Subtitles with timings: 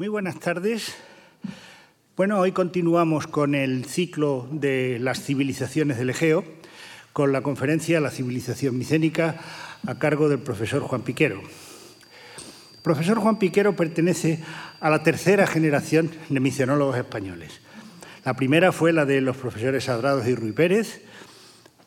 [0.00, 0.94] Muy buenas tardes.
[2.16, 6.42] Bueno, hoy continuamos con el ciclo de las civilizaciones del Egeo,
[7.12, 9.36] con la conferencia La civilización micénica
[9.86, 11.42] a cargo del profesor Juan Piquero.
[11.42, 14.40] El profesor Juan Piquero pertenece
[14.80, 17.60] a la tercera generación de micenólogos españoles.
[18.24, 21.02] La primera fue la de los profesores Adrados y Ruy Pérez,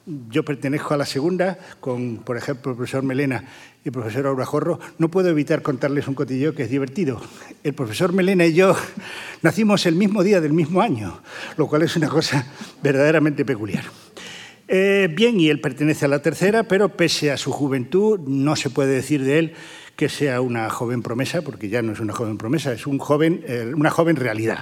[0.05, 3.45] yo pertenezco a la segunda, con, por ejemplo, el profesor Melena
[3.83, 7.21] y el profesor Aurajorro, no puedo evitar contarles un cotillo que es divertido.
[7.63, 8.75] El profesor Melena y yo
[9.41, 11.21] nacimos el mismo día del mismo año,
[11.57, 12.45] lo cual es una cosa
[12.81, 13.85] verdaderamente peculiar.
[14.67, 18.69] Eh, bien, y él pertenece a la tercera, pero pese a su juventud, no se
[18.69, 19.53] puede decir de él
[19.95, 23.43] que sea una joven promesa, porque ya no es una joven promesa, es un joven,
[23.47, 24.59] eh, una joven realidad.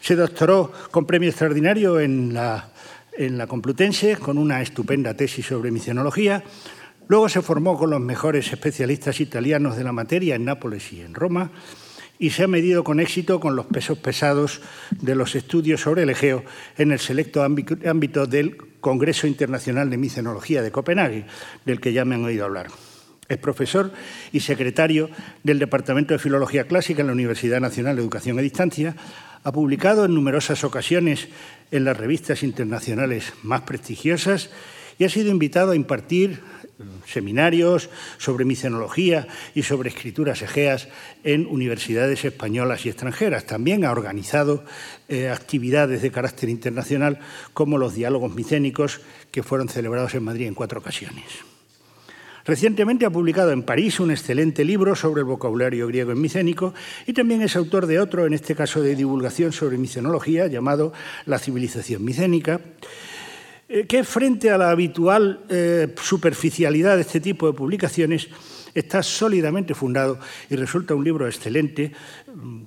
[0.00, 2.71] Se doctoró con premio extraordinario en la
[3.16, 6.42] en la Complutense con una estupenda tesis sobre micenología.
[7.08, 11.14] Luego se formó con los mejores especialistas italianos de la materia en Nápoles y en
[11.14, 11.50] Roma
[12.18, 14.60] y se ha medido con éxito con los pesos pesados
[14.92, 16.44] de los estudios sobre el Egeo
[16.78, 21.26] en el selecto ámbito del Congreso Internacional de Micenología de Copenhague,
[21.64, 22.68] del que ya me han oído hablar.
[23.28, 23.92] Es profesor
[24.30, 25.10] y secretario
[25.42, 28.94] del Departamento de Filología Clásica en la Universidad Nacional de Educación a Distancia.
[29.42, 31.28] Ha publicado en numerosas ocasiones
[31.72, 34.50] en las revistas internacionales más prestigiosas
[34.98, 36.40] y ha sido invitado a impartir
[37.06, 40.88] seminarios sobre micenología y sobre escrituras egeas
[41.24, 43.46] en universidades españolas y extranjeras.
[43.46, 44.64] También ha organizado
[45.08, 47.18] eh, actividades de carácter internacional
[47.52, 49.00] como los diálogos micénicos
[49.30, 51.51] que fueron celebrados en Madrid en cuatro ocasiones.
[52.44, 56.74] Recientemente ha publicado en París un excelente libro sobre el vocabulario griego en micénico
[57.06, 60.92] y también es autor de otro, en este caso de divulgación sobre micenología, llamado
[61.26, 62.60] La civilización micénica,
[63.68, 68.28] eh, que frente a la habitual eh, superficialidad de este tipo de publicaciones
[68.74, 71.92] está sólidamente fundado y resulta un libro excelente,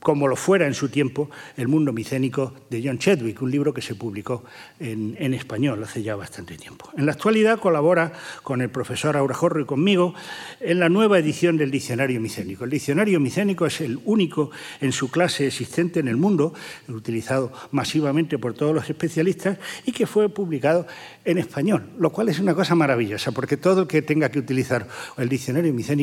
[0.02, 3.82] como lo fuera en su tiempo El mundo micénico de John Chadwick, un libro que
[3.82, 4.44] se publicó
[4.80, 6.90] en, en español hace ya bastante tiempo.
[6.98, 8.14] En la actualidad colabora
[8.44, 10.14] con el profesor Aurajorro y conmigo
[10.60, 12.66] en la nueva edición del Diccionario Micénico.
[12.66, 14.52] El Diccionario Micénico es el único
[14.82, 16.54] en su clase existente en el mundo,
[16.88, 20.86] utilizado masivamente por todos los especialistas y que fue publicado
[21.24, 24.88] en español, lo cual es una cosa maravillosa, porque todo el que tenga que utilizar
[25.18, 25.95] el Diccionario Micénico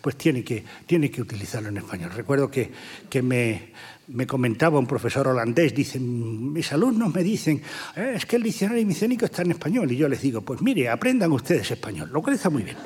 [0.00, 2.10] pues tiene que, tiene que utilizarlo en español.
[2.14, 2.70] Recuerdo que,
[3.08, 3.72] que me,
[4.08, 7.60] me comentaba un profesor holandés, dicen, mis alumnos me dicen,
[7.96, 10.88] eh, es que el diccionario micénico está en español, y yo les digo, pues mire,
[10.88, 12.76] aprendan ustedes español, lo cual está muy bien.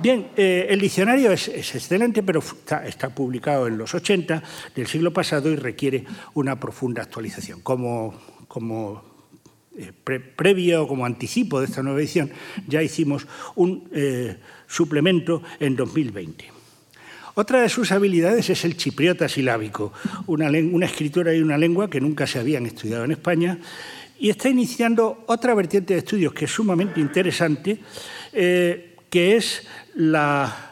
[0.00, 4.42] Bien, eh, el diccionario es, es, excelente, pero está, está, publicado en los 80
[4.74, 6.04] del siglo pasado y requiere
[6.34, 7.62] una profunda actualización.
[7.62, 8.14] Como,
[8.46, 9.15] como
[10.04, 12.30] pre, previo, como anticipo de esta nueva edición,
[12.66, 13.88] ya hicimos un...
[13.92, 16.52] Eh, suplemento en 2020.
[17.34, 19.92] Otra de sus habilidades es el chipriota silábico,
[20.26, 23.58] una, una, escritura y una lengua que nunca se habían estudiado en España,
[24.18, 27.78] y está iniciando otra vertiente de estudios que es sumamente interesante,
[28.32, 30.65] eh, que es la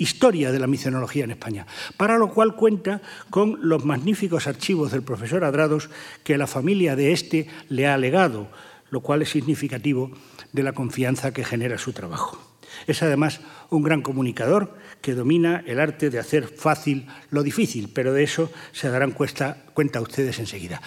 [0.00, 1.66] historia de la micenología en España,
[1.96, 5.90] para lo cual cuenta con los magníficos archivos del profesor Adrados
[6.24, 8.48] que la familia de este le ha legado,
[8.90, 10.10] lo cual es significativo
[10.52, 12.40] de la confianza que genera su trabajo.
[12.86, 18.12] Es además un gran comunicador que domina el arte de hacer fácil lo difícil, pero
[18.12, 20.80] de eso se darán cuenta, cuenta ustedes enseguida.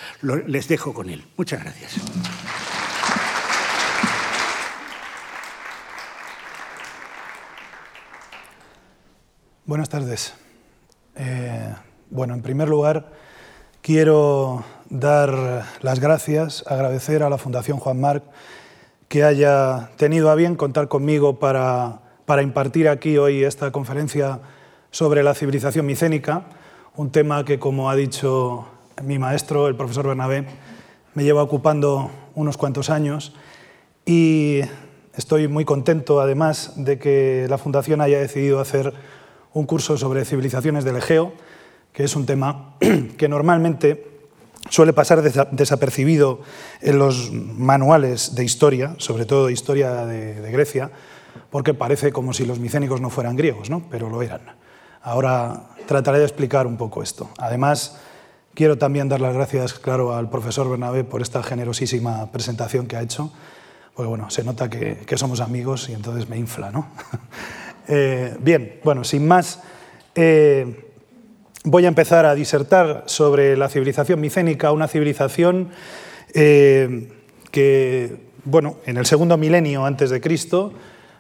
[0.48, 1.24] Les dejo con él.
[1.38, 2.02] Muchas gracias.
[9.66, 10.34] Buenas tardes.
[11.16, 11.74] Eh,
[12.10, 13.14] bueno, en primer lugar,
[13.82, 18.26] quiero dar las gracias, agradecer a la Fundación Juan Marc
[19.08, 24.42] que haya tenido a bien contar conmigo para, para impartir aquí hoy esta conferencia
[24.92, 26.44] sobre la civilización micénica,
[26.98, 28.68] un tema que, como ha dicho
[29.02, 30.46] mi maestro, el profesor Bernabé,
[31.14, 33.34] me lleva ocupando unos cuantos años
[34.06, 34.60] y
[35.16, 38.94] estoy muy contento, además, de que la Fundación haya decidido hacer
[39.54, 41.34] un curso sobre civilizaciones del Egeo,
[41.92, 42.76] que es un tema
[43.18, 44.14] que normalmente
[44.70, 46.42] suele pasar desapercibido
[46.82, 50.92] en los manuales de historia, sobre todo historia de, de, Grecia,
[51.50, 53.84] porque parece como si los micénicos no fueran griegos, ¿no?
[53.90, 54.42] pero lo eran.
[55.02, 57.30] Ahora trataré de explicar un poco esto.
[57.38, 58.00] Además,
[58.54, 63.02] quiero también dar las gracias, claro, al profesor Bernabé por esta generosísima presentación que ha
[63.02, 63.34] hecho,
[63.94, 66.72] porque bueno, se nota que, que somos amigos y entonces me infla.
[66.72, 66.88] ¿no?
[67.88, 69.62] eh, bien, bueno, sin más...
[70.16, 70.90] Eh,
[71.66, 75.70] voy a empezar a disertar sobre la civilización micénica, una civilización
[76.34, 77.10] eh,
[77.52, 80.74] que, bueno, en el segundo milenio antes de Cristo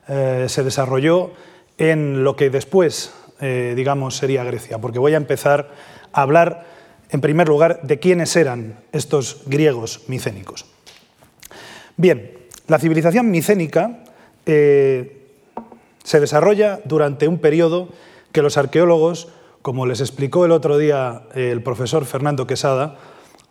[0.05, 1.31] se desarrolló
[1.77, 5.69] en lo que después, digamos, sería Grecia, porque voy a empezar
[6.13, 6.65] hablar,
[7.09, 10.65] en primer lugar, de quiénes eran estos griegos micénicos.
[11.97, 12.31] Bien,
[12.67, 14.03] la civilización micénica
[16.03, 17.89] se desarrolla durante un periodo
[18.31, 19.29] que los arqueólogos,
[19.61, 22.97] como les explicó el otro día el profesor Fernando Quesada,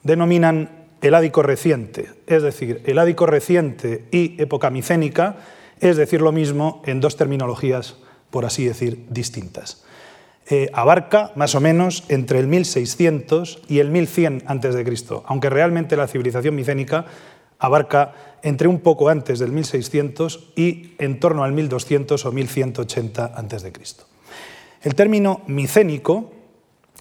[0.02, 5.36] denominan el ádico reciente, es decir, el ádico reciente y época micénica
[5.82, 7.96] es decir lo mismo en dos terminologías,
[8.30, 9.84] por así decir, distintas.
[10.48, 14.84] Eh, abarca más o menos entre el 1600 y el 1100 a.C.,
[15.26, 17.06] aunque realmente la civilización micénica
[17.58, 23.72] abarca entre un poco antes del 1600 y en torno al 1200 o 1180 a.C.
[24.82, 26.32] El término micénico,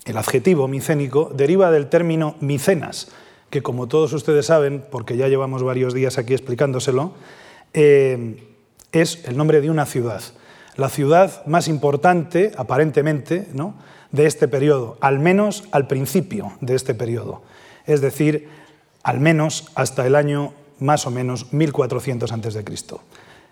[0.05, 3.09] el adjetivo micénico, deriva del término micenas,
[3.49, 7.13] que como todos ustedes saben, porque ya llevamos varios días aquí explicándoselo,
[7.73, 8.47] eh,
[8.91, 10.21] es el nombre de una ciudad.
[10.77, 13.75] La ciudad más importante, aparentemente, ¿no?
[14.11, 17.41] de este periodo, al menos al principio de este periodo,
[17.85, 18.49] es decir,
[19.03, 22.63] al menos hasta el año más o menos 1400 a.C.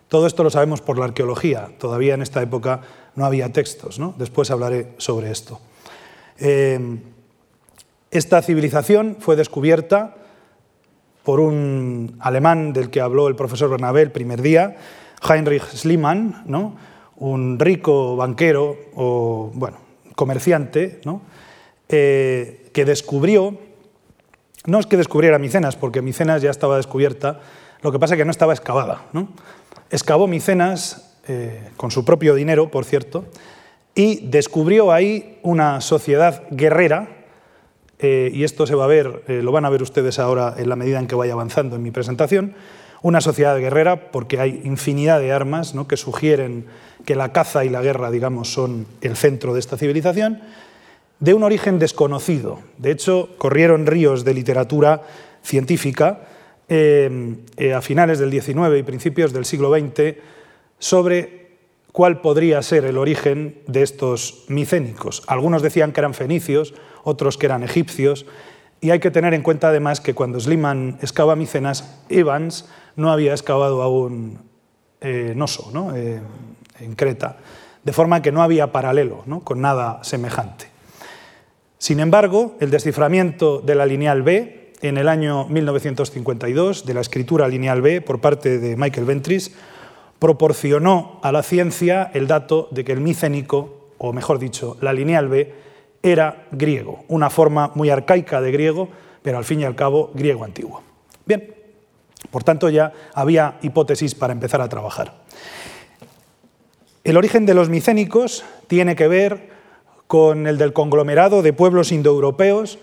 [0.09, 2.81] Todo esto lo sabemos por la arqueología, todavía en esta época
[3.15, 5.61] no había textos, después hablaré sobre esto.
[6.39, 6.97] Eh,
[8.11, 10.15] esta civilización fue descubierta
[11.23, 14.77] por un alemán del que habló el profesor Bernabé el primer día,
[15.21, 16.75] Heinrich Schliemann, ¿no?
[17.17, 19.77] un rico banquero o bueno,
[20.15, 21.21] comerciante, ¿no?
[21.89, 23.57] Eh, que descubrió,
[24.69, 27.39] no es que descubriera Micenas, porque Micenas ya estaba descubierta,
[27.81, 29.04] lo que pasa es que no estaba excavada.
[29.13, 29.30] ¿no?
[29.89, 33.25] Excavó Micenas eh, con su propio dinero, por cierto,
[33.95, 37.10] y descubrió ahí una sociedad guerrera,
[38.00, 40.75] eh, y esto se va a ver, lo van a ver ustedes ahora en la
[40.75, 42.56] medida en que vaya avanzando en mi presentación,
[43.01, 45.88] una sociedad guerrera porque hay infinidad de armas ¿no?
[45.88, 46.65] que sugieren
[47.06, 50.42] que la caza y la guerra, digamos, son el centro de esta civilización,
[51.19, 52.60] de un origen desconocido.
[52.77, 55.04] De hecho, corrieron ríos de literatura
[55.44, 56.21] científica
[56.68, 60.16] eh, eh, a finales del XIX y principios del siglo XX
[60.77, 61.39] sobre
[61.92, 65.24] cuál podría ser el origen de estos micénicos.
[65.27, 66.74] Algunos decían que eran fenicios,
[67.04, 68.25] otros que eran egipcios,
[68.81, 73.33] y hay que tener en cuenta además que cuando Sliman excava Micenas, Evans no había
[73.33, 74.39] excavado aún
[75.01, 75.95] eh, Noso ¿no?
[75.95, 76.22] Eh,
[76.80, 77.38] en Creta,
[77.83, 80.68] de forma que no había paralelo con nada semejante.
[81.79, 87.47] Sin embargo, el desciframiento de la lineal B en el año 1952, de la escritura
[87.47, 89.53] lineal B por parte de Michael Ventris,
[90.19, 95.29] proporcionó a la ciencia el dato de que el micénico, o mejor dicho, la lineal
[95.29, 95.53] B,
[96.03, 98.89] era griego, una forma muy arcaica de griego,
[99.21, 100.83] pero al fin y al cabo griego antiguo.
[101.25, 101.55] Bien,
[102.29, 105.21] por tanto ya había hipótesis para empezar a trabajar.
[107.05, 109.58] El origen de los micénicos tiene que ver
[110.09, 112.79] con el del conglomerado de pueblos indoeuropeos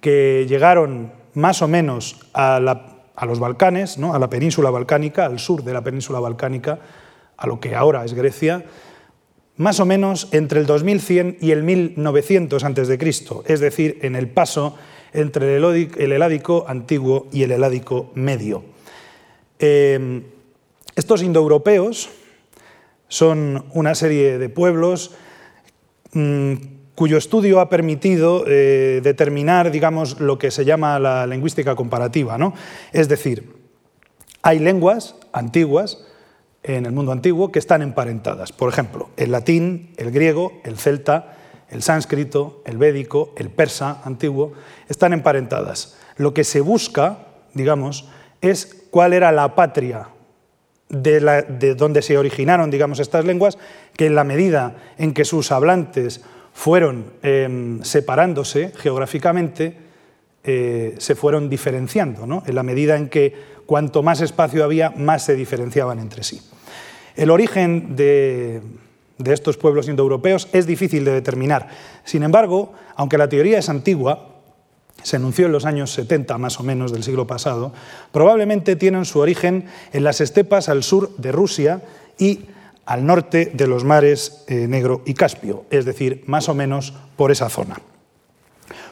[0.00, 4.14] que llegaron más o menos a, los Balcanes, ¿no?
[4.14, 6.78] a la península balcánica, al sur de la península balcánica,
[7.36, 8.64] a lo que ahora es Grecia,
[9.56, 12.98] más o menos entre el 2100 y el 1900 a.C.,
[13.46, 14.76] es decir, en el paso
[15.12, 18.62] entre el heládico antiguo y el heládico medio.
[19.58, 20.22] Em,
[20.94, 22.08] estos indoeuropeos
[23.08, 25.16] son una serie de pueblos
[26.94, 32.38] cuyo estudio ha permitido eh, determinar, digamos, lo que se llama la lingüística comparativa.
[32.38, 32.54] ¿no?
[32.92, 33.54] Es decir,
[34.42, 36.04] hay lenguas antiguas
[36.62, 38.52] en el mundo antiguo que están emparentadas.
[38.52, 41.36] Por ejemplo, el latín, el griego, el celta,
[41.70, 44.54] el sánscrito, el védico, el persa antiguo,
[44.88, 45.96] están emparentadas.
[46.16, 48.08] Lo que se busca, digamos,
[48.40, 50.08] es cuál era la patria
[50.88, 53.58] de, donde se originaron, digamos, estas lenguas,
[53.96, 59.76] que en la medida en que sus hablantes fueron em, separándose geográficamente,
[60.44, 62.42] eh, se fueron diferenciando, ¿no?
[62.46, 63.34] en la medida en que
[63.66, 66.40] cuanto más espacio había, más se diferenciaban entre sí.
[67.16, 68.62] El origen de,
[69.18, 71.68] de estos pueblos indoeuropeos es difícil de determinar.
[72.04, 74.37] Sin embargo, aunque la teoría es antigua,
[75.02, 77.72] se anunció en los años 70 más o menos del siglo pasado,
[78.12, 81.82] probablemente tienen su origen en las estepas al sur de Rusia
[82.18, 82.46] y
[82.84, 87.30] al norte de los mares eh, Negro y Caspio, es decir, más o menos por
[87.30, 87.76] esa zona.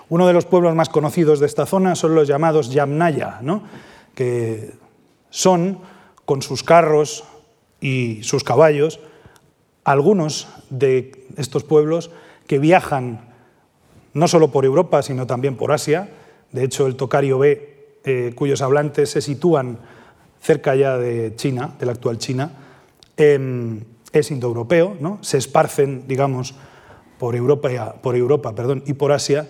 [0.08, 3.40] Uno de los pueblos más conocidos de esta zona son los llamados Yamnaya,
[4.14, 4.75] que
[5.30, 5.80] son,
[6.25, 7.25] con sus carros
[7.80, 9.00] y sus caballos,
[9.82, 12.10] algunos de estos pueblos
[12.46, 13.25] que viajan
[14.16, 16.08] no solo por Europa, sino también por Asia.
[16.50, 19.78] De hecho, el Tocario B, eh, cuyos hablantes se sitúan
[20.40, 22.50] cerca ya de China, de la actual China,
[23.18, 23.82] em,
[24.12, 25.18] es indoeuropeo, ¿no?
[25.20, 26.54] se esparcen, digamos,
[27.18, 29.49] por Europa, por Europa perdón, y por Asia,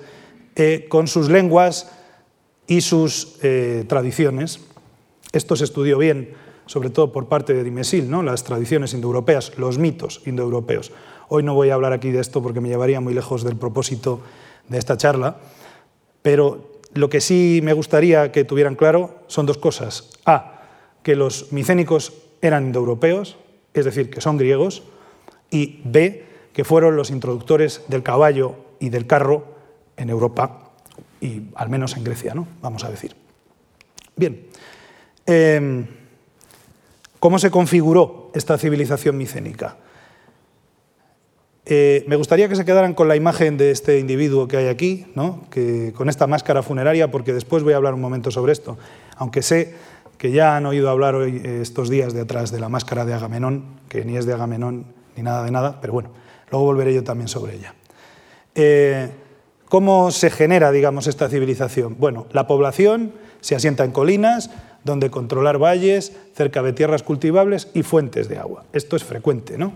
[0.57, 1.93] eh, con sus lenguas
[2.67, 4.61] y sus eh, tradiciones.
[5.31, 6.33] Esto se estudió bien,
[6.67, 8.25] sobre todo por parte de Dimesil, ¿no?
[8.25, 10.91] las tradiciones indoeuropeas, los mitos indoeuropeos.
[11.29, 14.23] Hoy no voy a hablar aquí de esto porque me llevaría muy lejos del propósito
[14.69, 15.37] de esta charla,
[16.23, 20.11] pero lo que sí me gustaría que tuvieran claro son dos cosas.
[20.25, 20.63] A,
[21.03, 23.37] que los micénicos eran indoeuropeos,
[23.75, 24.83] es decir, que son griegos,
[25.51, 29.45] y B, que fueron los introductores del caballo y del carro
[29.97, 30.73] en Europa,
[31.21, 32.49] y al menos en Grecia, ¿no?
[32.61, 33.15] vamos a decir.
[34.17, 34.47] Bien,
[35.27, 35.87] em,
[37.21, 39.77] ¿cómo se configuró esta civilización micénica?
[41.69, 45.07] Eh, me gustaría que se quedaran con la imagen de este individuo que hay aquí,
[45.17, 45.43] ¿no?
[45.51, 48.79] que, con esta máscara funeraria, porque después voy a hablar un momento sobre esto,
[49.17, 49.75] aunque sé
[50.17, 53.15] que ya han oído hablar hoy eh, estos días de atrás de la máscara de
[53.15, 56.11] Agamenón, que ni es de Agamenón ni nada de nada, pero bueno,
[56.53, 57.75] luego volveré yo también sobre ella.
[58.55, 59.11] Eh,
[59.69, 61.97] ¿Cómo se genera, digamos, esta civilización?
[61.99, 64.51] Bueno, la población se asienta en colinas,
[64.85, 68.65] donde controlar valles, cerca de tierras cultivables y fuentes de agua.
[68.73, 69.73] Esto es frecuente, ¿no?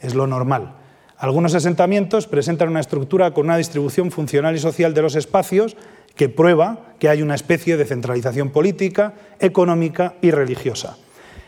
[0.00, 0.83] Es lo normal.
[1.24, 5.74] Algunos asentamientos presentan una estructura con una distribución funcional y social de los espacios
[6.16, 10.98] que prueba que hay una especie de centralización política, económica y religiosa.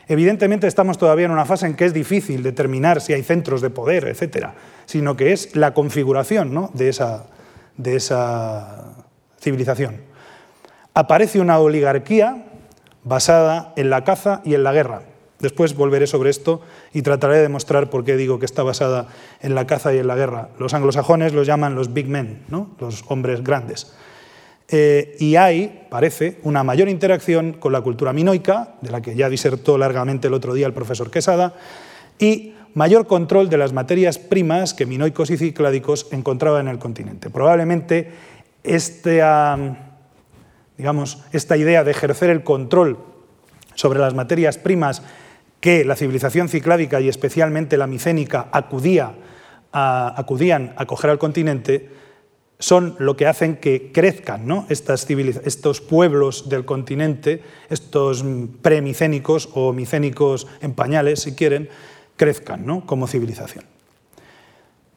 [0.08, 3.68] Evidentemente estamos todavía en una fase en que es difícil determinar si hay centros de
[3.68, 4.54] poder, etcétera,
[4.86, 7.26] sino que es la configuración de, esa,
[7.76, 8.94] de esa
[9.38, 10.00] civilización.
[10.94, 12.46] Aparece una oligarquía
[13.04, 15.02] basada en la caza y en la guerra.
[15.46, 16.60] Después volveré sobre esto
[16.92, 19.06] y trataré de demostrar por qué digo que está basada
[19.40, 20.48] en la caza y en la guerra.
[20.58, 22.74] Los anglosajones los llaman los big men, ¿no?
[22.80, 23.94] los hombres grandes.
[24.66, 29.28] Eh, y hay, parece, una mayor interacción con la cultura minoica, de la que ya
[29.28, 31.54] disertó largamente el otro día el profesor Quesada,
[32.18, 37.30] y mayor control de las materias primas que minoicos y cicládicos encontraban en el continente.
[37.30, 38.10] Probablemente
[38.64, 39.56] esta,
[40.76, 42.98] digamos, esta idea de ejercer el control
[43.76, 45.02] sobre las materias primas
[45.66, 49.14] que la civilización cicládica y especialmente la micénica acudía
[49.72, 51.90] acudían a coger al continente
[52.60, 54.68] son lo que hacen que crezcan ¿no?
[54.68, 58.24] estos pueblos del continente, estos
[58.62, 61.68] premicénicos o micénicos en pañales, si quieren,
[62.14, 62.86] crezcan ¿no?
[62.86, 63.64] como civilización.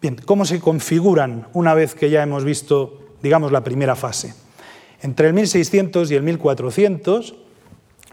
[0.04, 4.36] Bien, ¿cómo se configuran una vez que ya hemos visto, digamos, la primera fase?
[5.02, 7.34] Entre el 1600 y el 1400,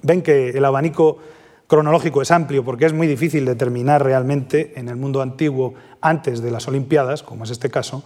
[0.02, 1.18] ven que el abanico
[1.66, 6.50] cronológico es amplio porque es muy difícil determinar realmente en el mundo antiguo, antes de
[6.50, 8.04] las Olimpiadas, como es este caso,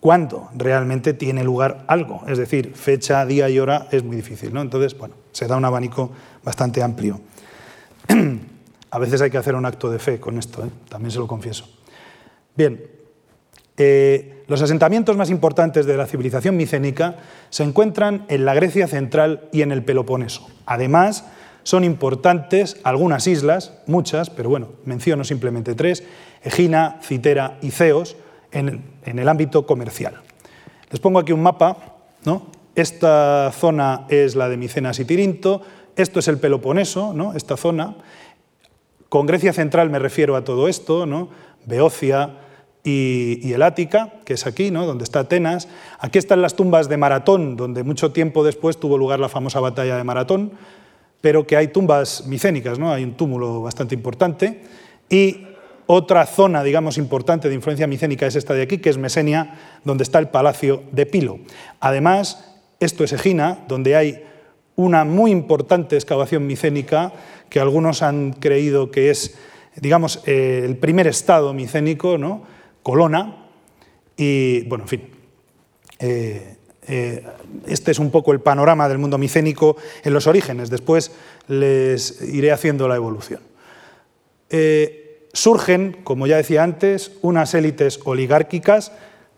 [0.00, 2.22] cuándo realmente tiene lugar algo.
[2.26, 4.52] Es decir, fecha, día y hora es muy difícil.
[4.52, 4.62] ¿no?
[4.62, 6.10] Entonces, bueno, se da un abanico
[6.42, 7.20] bastante amplio.
[8.92, 10.70] A veces hay que hacer un acto de fe con esto, ¿eh?
[10.88, 11.64] también se lo confieso.
[12.56, 12.82] Bien,
[13.76, 17.16] eh, los asentamientos más importantes de la civilización micénica
[17.50, 20.48] se encuentran en la Grecia central y en el Peloponeso.
[20.66, 21.24] Además,
[21.62, 26.04] son importantes algunas islas, muchas, pero bueno, menciono simplemente tres,
[26.42, 28.16] Egina, Citera y Ceos,
[28.52, 30.20] en, el ámbito comercial.
[30.90, 31.76] Les pongo aquí un mapa,
[32.24, 32.46] ¿no?
[32.74, 35.62] Esta zona es la de Micenas y Tirinto,
[35.96, 37.34] esto es el Peloponeso, ¿no?
[37.34, 37.96] esta zona.
[39.08, 41.28] Con Grecia central me refiero a todo esto, ¿no?
[41.66, 42.38] Beocia
[42.82, 44.86] y, el Ática, que es aquí, ¿no?
[44.86, 45.68] donde está Atenas.
[45.98, 49.96] Aquí están las tumbas de Maratón, donde mucho tiempo después tuvo lugar la famosa batalla
[49.96, 50.52] de Maratón,
[51.20, 52.92] pero que hay tumbas micénicas, ¿no?
[52.92, 54.62] hay un túmulo bastante importante.
[55.08, 55.46] Y
[55.86, 60.04] otra zona, digamos, importante de influencia micénica es esta de aquí, que es Mesenia, donde
[60.04, 61.40] está el palacio de Pilo.
[61.80, 64.24] Además, esto es Egina, donde hay
[64.76, 67.12] una muy importante excavación micénica
[67.50, 69.36] que algunos han creído que es,
[69.76, 72.44] digamos, eh, el primer estado micénico, ¿no?
[72.82, 73.48] Colona.
[74.16, 75.08] Y, bueno, en fin.
[75.98, 76.56] Eh,
[76.90, 77.24] eh,
[77.66, 80.70] este es un poco el panorama del mundo micénico en los orígenes.
[80.70, 81.12] Después
[81.48, 83.40] les iré haciendo la evolución
[85.32, 88.92] surgen, como ya decía antes, unas élites oligárquicas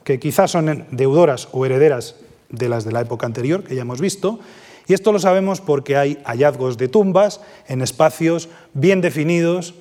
[0.04, 2.16] que quizás son deudoras o herederas
[2.48, 4.40] de las de la época anterior, que ya hemos visto,
[4.88, 9.74] y esto lo sabemos porque hay hallazgos de tumbas en espacios bien definidos,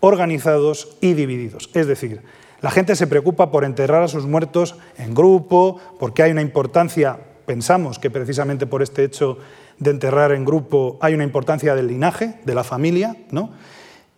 [0.00, 1.70] organizados y divididos.
[1.74, 2.22] Es decir,
[2.60, 7.18] la gente se preocupa por enterrar a sus muertos en grupo, porque hay una importancia,
[7.46, 9.38] pensamos que precisamente por este hecho
[9.78, 13.50] de enterrar en grupo hay una importancia del linaje, de la familia, ¿no?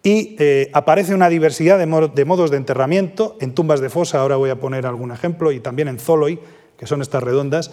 [0.02, 1.86] y eh, aparece una diversidad de,
[2.24, 5.88] modos de enterramiento en tumbas de fosa, ahora voy a poner algún ejemplo, y también
[5.88, 6.40] en zoloi,
[6.78, 7.70] que son estas redondas,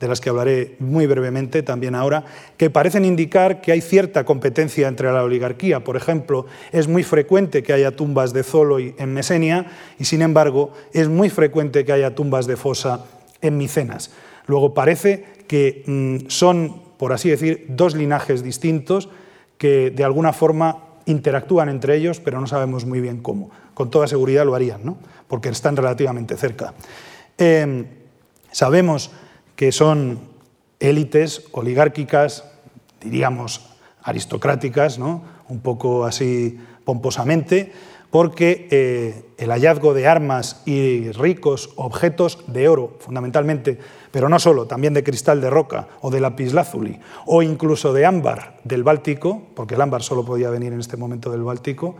[0.00, 2.24] de las que hablaré muy brevemente también ahora,
[2.56, 5.84] que parecen indicar que hay cierta competencia entre la oligarquía.
[5.84, 9.66] Por ejemplo, es muy frecuente que haya tumbas de Zoloi en Mesenia
[9.98, 13.04] y, sin embargo, es muy frecuente que haya tumbas de fosa
[13.42, 14.10] en Micenas.
[14.46, 19.10] Luego parece que mm, son, por así decir, dos linajes distintos
[19.58, 23.50] que de alguna forma interactúan entre ellos, pero no sabemos muy bien cómo.
[23.74, 24.98] Con toda seguridad lo harían, ¿no?
[25.28, 26.74] porque están relativamente cerca.
[27.38, 27.86] Em,
[28.50, 29.12] sabemos
[29.60, 30.20] que son
[30.78, 32.44] élites oligárquicas,
[32.98, 35.20] diríamos aristocráticas, ¿no?
[35.50, 37.70] un poco así pomposamente,
[38.08, 43.78] porque eh, el hallazgo de armas y ricos objetos de oro, fundamentalmente,
[44.10, 48.60] pero no solo, también de cristal de roca o de lapislázuli, o incluso de ámbar
[48.64, 51.96] del Báltico, porque el ámbar solo podía venir en este momento del Báltico,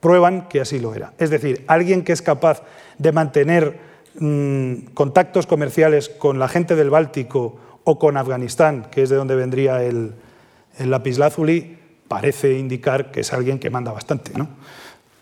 [0.00, 1.12] prueban que así lo era.
[1.18, 2.64] Es decir, alguien que es capaz
[2.98, 9.10] de mantener mm, contactos comerciales con la gente del Báltico o con Afganistán, que es
[9.10, 10.14] de donde vendría el,
[10.78, 11.78] el lapislázuli,
[12.08, 14.32] parece indicar que es alguien que manda bastante.
[14.36, 14.48] ¿no?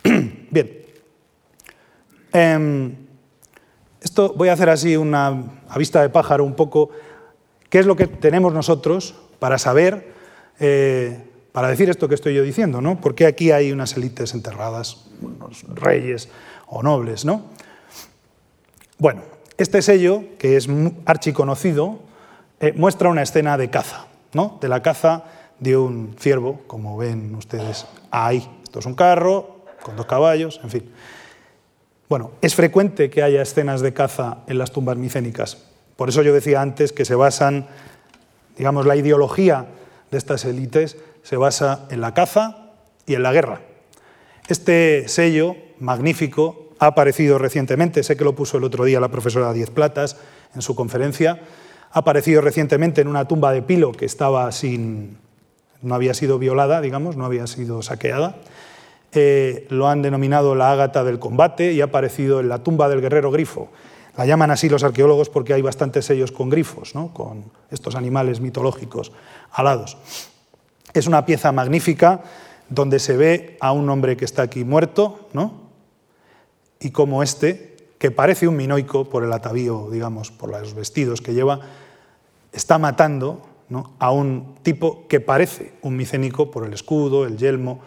[0.50, 0.82] Bien.
[2.32, 2.96] Em,
[4.00, 6.90] esto voy a hacer así una a vista de pájaro un poco
[7.68, 10.12] qué es lo que tenemos nosotros para saber,
[10.61, 13.00] eh, para decir esto que estoy yo diciendo, ¿no?
[13.00, 16.28] Porque aquí hay unas élites enterradas, unos reyes
[16.66, 17.50] o nobles, ¿no?
[19.02, 19.23] Bueno,
[19.59, 20.68] este sello, que es
[21.06, 21.99] archiconocido,
[22.61, 24.59] eh, muestra una escena de caza, ¿no?
[24.61, 25.25] De la caza
[25.59, 28.49] de un ciervo, como ven ustedes ahí.
[28.62, 30.92] Esto es un carro, con dos caballos, en fin.
[32.09, 35.59] Bueno, es frecuente que haya escenas de caza en las tumbas micénicas.
[35.97, 37.66] Por eso yo decía antes que se basan,
[38.56, 39.66] digamos, la ideología
[40.12, 42.71] de estas élites se basa en la caza
[43.04, 43.62] y en la guerra.
[44.47, 49.52] Este sello magnífico ha aparecido recientemente, sé que lo puso el otro día la profesora
[49.52, 50.16] Diez Platas
[50.52, 51.38] en su conferencia,
[51.92, 55.16] ha aparecido recientemente en una tumba de Pilo que estaba sin,
[55.80, 58.34] no había sido violada, digamos, no había sido saqueada,
[59.12, 63.00] eh, lo han denominado la ágata del combate y ha aparecido en la tumba del
[63.00, 63.70] guerrero grifo.
[64.16, 67.14] La llaman así los arqueólogos porque hay bastantes sellos con grifos, ¿no?
[67.14, 69.12] con estos animales mitológicos
[69.52, 69.98] alados.
[70.94, 72.23] Es una pieza magnífica
[72.68, 75.61] donde se ve a un hombre que está aquí muerto, ¿no?
[76.82, 81.34] Y como este, que parece un minoico por el atavío, digamos, por los vestidos que
[81.34, 81.60] lleva,
[82.52, 83.42] está matando
[83.99, 87.80] a un tipo que parece un micénico por el escudo, el yelmo,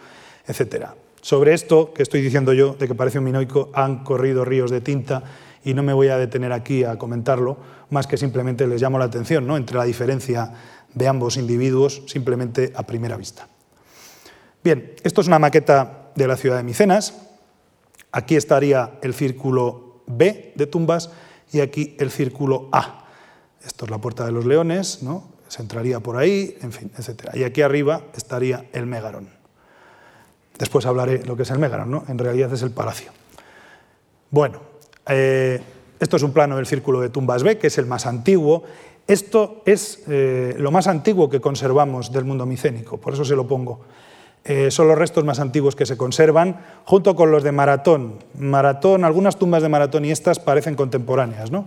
[0.46, 0.96] etcétera.
[1.20, 4.80] Sobre esto que estoy diciendo yo, de que parece un minoico, han corrido ríos de
[4.80, 5.22] tinta
[5.64, 7.58] y no me voy a detener aquí a comentarlo,
[7.90, 9.56] más que simplemente les llamo la atención ¿no?
[9.56, 10.52] entre la diferencia
[10.94, 13.48] de ambos individuos, simplemente a primera vista.
[14.64, 17.25] Bien, esto es una maqueta de la ciudad de Micenas.
[18.12, 21.10] Aquí estaría el círculo B de tumbas
[21.52, 23.04] y aquí el círculo A.
[23.64, 25.36] Esto es la Puerta de los Leones, ¿no?
[25.48, 27.30] se entraría por ahí, en fin, etc.
[27.34, 29.28] Y aquí arriba estaría el Megarón.
[30.58, 32.04] Después hablaré lo que es el Megaron, ¿no?
[32.08, 33.12] En realidad es el palacio.
[34.30, 34.60] Bueno,
[35.08, 35.60] eh,
[36.00, 38.64] esto es un plano del Círculo de Tumbas B, que es el más antiguo.
[39.06, 43.46] Esto es eh, lo más antiguo que conservamos del mundo micénico, por eso se lo
[43.46, 43.80] pongo.
[44.44, 48.18] Eh, son los restos más antiguos que se conservan, junto con los de Maratón.
[48.38, 51.50] Maratón, algunas tumbas de Maratón y estas parecen contemporáneas.
[51.50, 51.66] ¿no?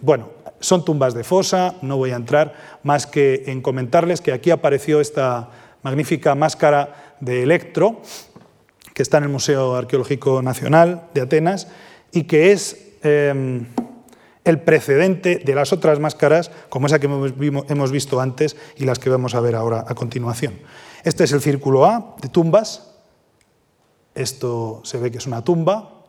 [0.00, 4.50] bueno, son tumbas de fosa, no voy a entrar, más que en comentarles que aquí
[4.50, 5.50] apareció esta
[5.82, 8.00] magnífica máscara de Electro,
[8.94, 11.68] que está en el Museo Arqueológico Nacional de Atenas
[12.12, 13.66] y que es em,
[14.44, 19.10] el precedente de las otras máscaras, como esa que hemos visto antes y las que
[19.10, 20.54] vamos a ver ahora a continuación.
[21.04, 22.94] Este es el círculo A de tumbas.
[24.14, 26.04] Esto se ve que es una tumba.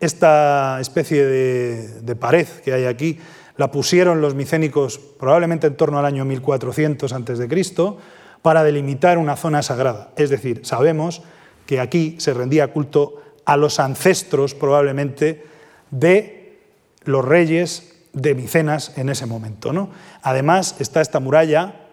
[0.00, 3.18] Esta especie de, pared que hay aquí
[3.56, 7.96] la pusieron los micénicos probablemente en torno al año 1400 a.C.,
[8.42, 10.12] para delimitar una zona sagrada.
[10.16, 11.22] Es decir, sabemos
[11.64, 15.44] que aquí se rendía culto a los ancestros probablemente
[15.90, 16.60] de
[17.04, 19.72] los reyes de Micenas en ese momento.
[19.72, 19.90] ¿no?
[20.22, 21.85] Además está esta muralla,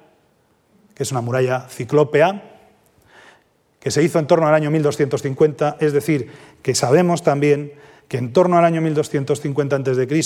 [0.96, 2.44] que es una muralla ciclópea,
[3.80, 6.30] que se hizo en torno al año 1250, es decir,
[6.62, 7.74] que sabemos también
[8.08, 10.24] que en torno al año 1250 a.C.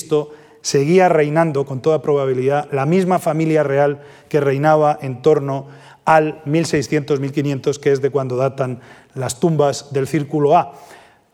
[0.62, 5.68] seguía reinando con toda probabilidad la misma familia real que reinaba en torno
[6.06, 8.80] al 1600-1500, que es de cuando datan
[9.14, 10.74] las tumbas del Círculo A.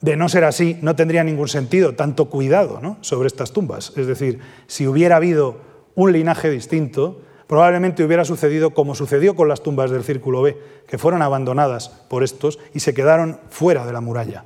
[0.01, 3.93] De no ser así, no tendría ningún sentido tanto cuidado sobre estas tumbas.
[3.95, 5.57] Es decir, si hubiera habido
[5.95, 10.97] un linaje distinto, probablemente hubiera sucedido como sucedió con las tumbas del Círculo B, que
[10.97, 14.45] fueron abandonadas por estos y se quedaron fuera de la muralla,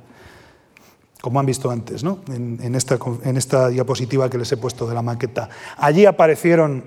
[1.20, 5.02] como han visto antes en, esta, en esta diapositiva que les he puesto de la
[5.02, 5.48] maqueta.
[5.76, 6.84] Allí aparecieron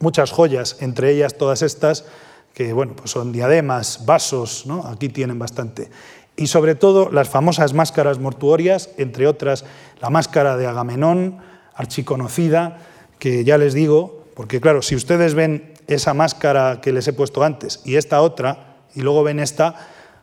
[0.00, 2.04] muchas joyas, entre ellas todas estas,
[2.52, 4.86] que bueno, pues son diademas, vasos, ¿no?
[4.86, 5.90] aquí tienen bastante.
[6.36, 9.64] Y sobre todo las famosas máscaras mortuorias, entre otras
[10.00, 11.38] la máscara de Agamenón,
[11.74, 12.78] archiconocida,
[13.18, 17.42] que ya les digo, porque claro, si ustedes ven esa máscara que les he puesto
[17.42, 19.74] antes y esta otra, y luego ven esta,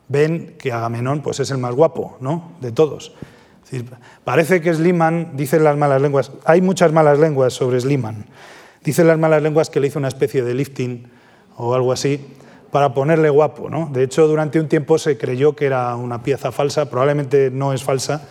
[0.08, 2.52] ven que Agamenón pues, es el más guapo ¿no?
[2.60, 3.14] de todos.
[4.24, 8.26] parece que Sliman, dicen las malas lenguas, hay muchas malas lenguas sobre Sliman,
[8.84, 11.08] dicen las malas lenguas que le hizo una especie de lifting
[11.56, 12.20] o algo así
[12.70, 13.70] para ponerle guapo.
[13.70, 13.88] ¿no?
[13.92, 17.82] De hecho, durante un tiempo se creyó que era una pieza falsa, probablemente no es
[17.82, 18.28] falsa,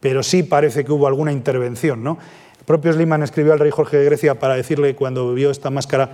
[0.00, 2.02] pero sí parece que hubo alguna intervención.
[2.02, 2.18] ¿no?
[2.66, 6.10] Propio Sliman escribió al rey Jorge de Grecia para decirle cuando vio esta máscara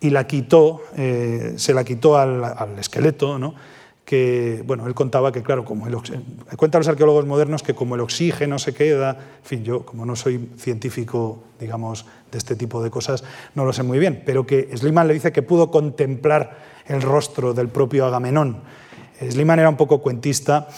[0.00, 3.54] y la quitó, eh, se la quitó al, esqueleto, ¿no?
[4.04, 5.96] que, bueno, él contaba que, claro, como el,
[6.58, 10.14] cuentan los arqueólogos modernos que como el oxígeno se queda, en fin, yo como no
[10.14, 14.76] soy científico, digamos, de este tipo de cosas, no lo sé muy bien, pero que
[14.76, 18.60] Sliman le dice que pudo contemplar el rostro del propio Agamenón.
[19.22, 20.68] Sliman era un poco cuentista,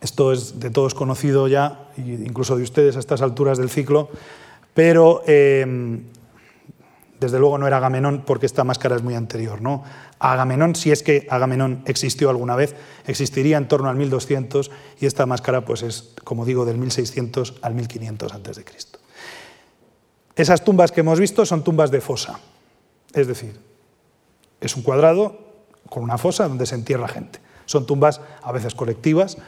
[0.00, 4.10] esto es de todos conocido ya, incluso de ustedes a estas alturas del ciclo,
[4.74, 6.00] pero eh,
[7.20, 9.60] desde luego no era Agamenón porque esta máscara es muy anterior.
[9.60, 9.82] ¿no?
[10.18, 12.74] Agamenón, si es que Agamenón existió alguna vez,
[13.06, 17.74] existiría en torno al 1200 y esta máscara pues es, como digo, del 1600 al
[17.74, 18.64] 1500 a.C.
[20.36, 22.38] Esas tumbas que hemos visto son tumbas de fosa,
[23.12, 23.58] es decir,
[24.60, 25.40] es un cuadrado
[25.88, 27.40] con una fosa donde se entierra gente.
[27.66, 29.38] Son tumbas a veces colectivas,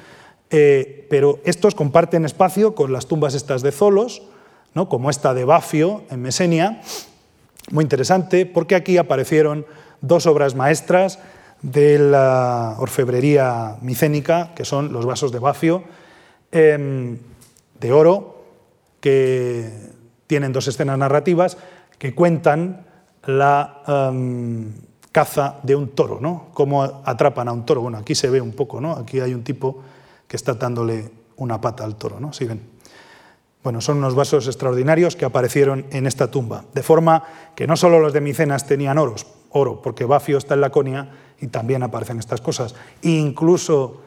[0.51, 4.23] eh, pero estos comparten espacio con las tumbas estas de Zolos,
[4.75, 4.89] ¿no?
[4.89, 6.83] como esta de Bafio en Mesenia,
[7.71, 9.65] muy interesante porque aquí aparecieron
[10.01, 11.19] dos obras maestras
[11.63, 15.85] de la orfebrería micénica, que son los vasos de Bafio,
[16.51, 17.19] em,
[17.79, 18.45] de oro,
[19.01, 19.71] que
[20.27, 21.59] tienen dos escenas narrativas
[21.99, 22.87] que cuentan
[23.27, 24.73] la em,
[25.13, 26.49] caza de un toro, ¿no?
[26.55, 27.83] cómo atrapan a un toro.
[27.83, 28.93] Bueno, aquí se ve un poco, ¿no?
[28.93, 29.83] aquí hay un tipo
[30.31, 32.31] que está dándole una pata al toro, ¿no?
[33.65, 37.25] Bueno, son unos vasos extraordinarios que aparecieron en esta tumba, de forma
[37.57, 41.49] que no solo los de Micenas tenían oros, oro, porque Bafio está en Laconia y
[41.49, 44.03] también aparecen estas cosas, incluso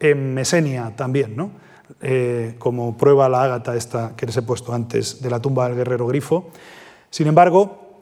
[0.00, 1.50] en Mesenia también, ¿no?
[2.00, 5.76] Eh, como prueba la ágata esta que les he puesto antes de la tumba del
[5.76, 6.48] guerrero grifo.
[7.10, 8.00] Sin embargo,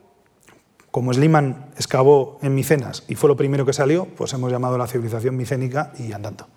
[0.91, 4.87] como Sliman excavó en Micenas y fue lo primero que salió, pues hemos llamado la
[4.87, 6.47] civilización micénica y andando.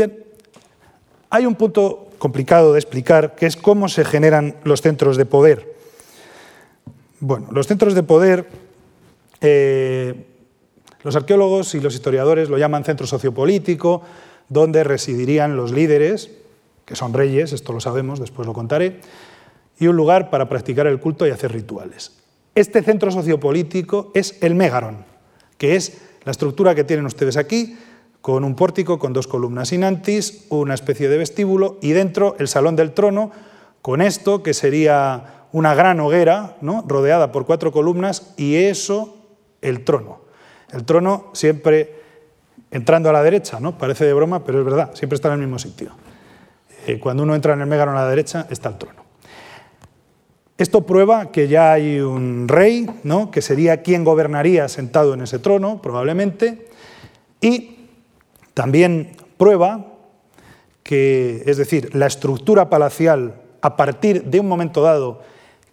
[0.00, 0.24] Bien,
[1.28, 5.76] hay un punto complicado de explicar, que es cómo se generan los centros de poder.
[7.18, 8.48] Bueno, los centros de poder,
[9.42, 10.24] eh,
[11.02, 14.00] los arqueólogos y los historiadores lo llaman centro sociopolítico,
[14.48, 16.30] donde residirían los líderes,
[16.86, 19.00] que son reyes, esto lo sabemos, después lo contaré,
[19.78, 22.12] y un lugar para practicar el culto y hacer rituales.
[22.54, 25.04] Este centro sociopolítico es el Mégaron,
[25.58, 27.76] que es la estructura que tienen ustedes aquí,
[28.20, 32.76] con un pórtico con dos columnas inantis, una especie de vestíbulo y dentro el salón
[32.76, 33.30] del trono,
[33.82, 36.84] con esto que sería una gran hoguera ¿no?
[36.86, 39.16] rodeada por cuatro columnas y eso
[39.62, 40.20] el trono.
[40.72, 41.98] El trono siempre
[42.70, 43.76] entrando a la derecha, ¿no?
[43.76, 45.90] parece de broma, pero es verdad, siempre está en el mismo sitio.
[46.86, 49.00] Eh, cuando uno entra en el megano a la derecha está el trono.
[50.56, 53.30] Esto prueba que ya hay un rey, ¿no?
[53.30, 56.68] que sería quien gobernaría sentado en ese trono, probablemente,
[57.40, 57.79] y
[58.54, 59.86] también prueba
[60.82, 65.22] que, es decir, la estructura palacial a partir de un momento dado,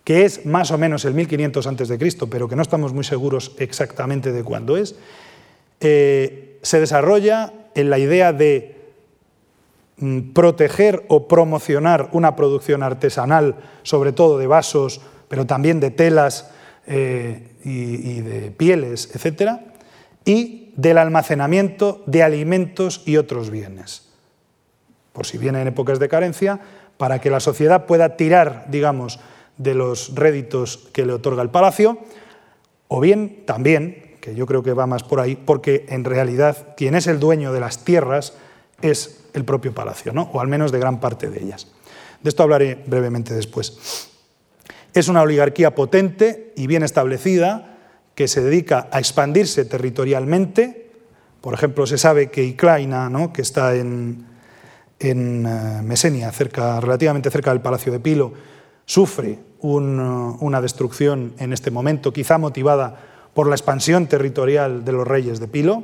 [0.03, 4.31] que es más o menos el 1500 a.C., pero que no estamos muy seguros exactamente
[4.31, 4.95] de cuándo es,
[5.79, 8.75] eh, se desarrolla en la idea de
[9.97, 16.51] mm, proteger o promocionar una producción artesanal, sobre todo de vasos, pero también de telas
[16.87, 19.59] eh, y, de pieles, etc.,
[20.23, 24.03] y del almacenamiento de alimentos y otros bienes.
[25.11, 26.61] Por si viene en épocas de carencia,
[26.97, 29.19] para que la sociedad pueda tirar, digamos,
[29.57, 31.97] de los réditos que le otorga el palacio,
[32.87, 36.95] o bien también, que yo creo que va más por ahí, porque en realidad quien
[36.95, 38.33] es el dueño de las tierras
[38.81, 40.29] es el propio palacio, ¿no?
[40.33, 41.67] o al menos de gran parte de ellas.
[42.21, 44.09] De esto hablaré brevemente después.
[44.93, 47.76] Es una oligarquía potente y bien establecida,
[48.17, 50.89] que se dedica a expandirse territorialmente.
[51.39, 53.31] Por ejemplo, se sabe que Iclaina, ¿no?
[53.31, 54.25] que está en,
[54.97, 56.31] en eh, Mesenia,
[56.81, 58.33] relativamente cerca del Palacio de Pilo,
[58.87, 62.97] sufre una destrucción en este momento, quizá motivada
[63.35, 65.83] por la expansión territorial de los reyes de Pilo,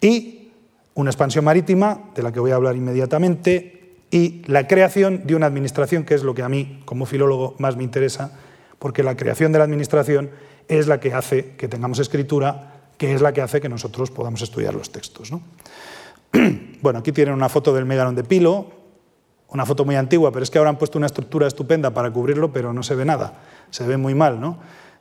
[0.00, 0.52] y
[0.94, 5.46] una expansión marítima, de la que voy a hablar inmediatamente, y la creación de una
[5.46, 8.38] administración, que es lo que a mí, como filólogo, más me interesa,
[8.78, 10.30] porque la creación de la administración
[10.68, 14.42] es la que hace que tengamos escritura, que es la que hace que nosotros podamos
[14.42, 15.32] estudiar los textos.
[16.82, 18.70] bueno, aquí tienen una foto del Megaron de Pilo,
[19.48, 22.52] una foto muy antigua, pero es que ahora han puesto una estructura estupenda para cubrirlo,
[22.52, 24.58] pero no se ve nada, se ve muy mal, ¿no?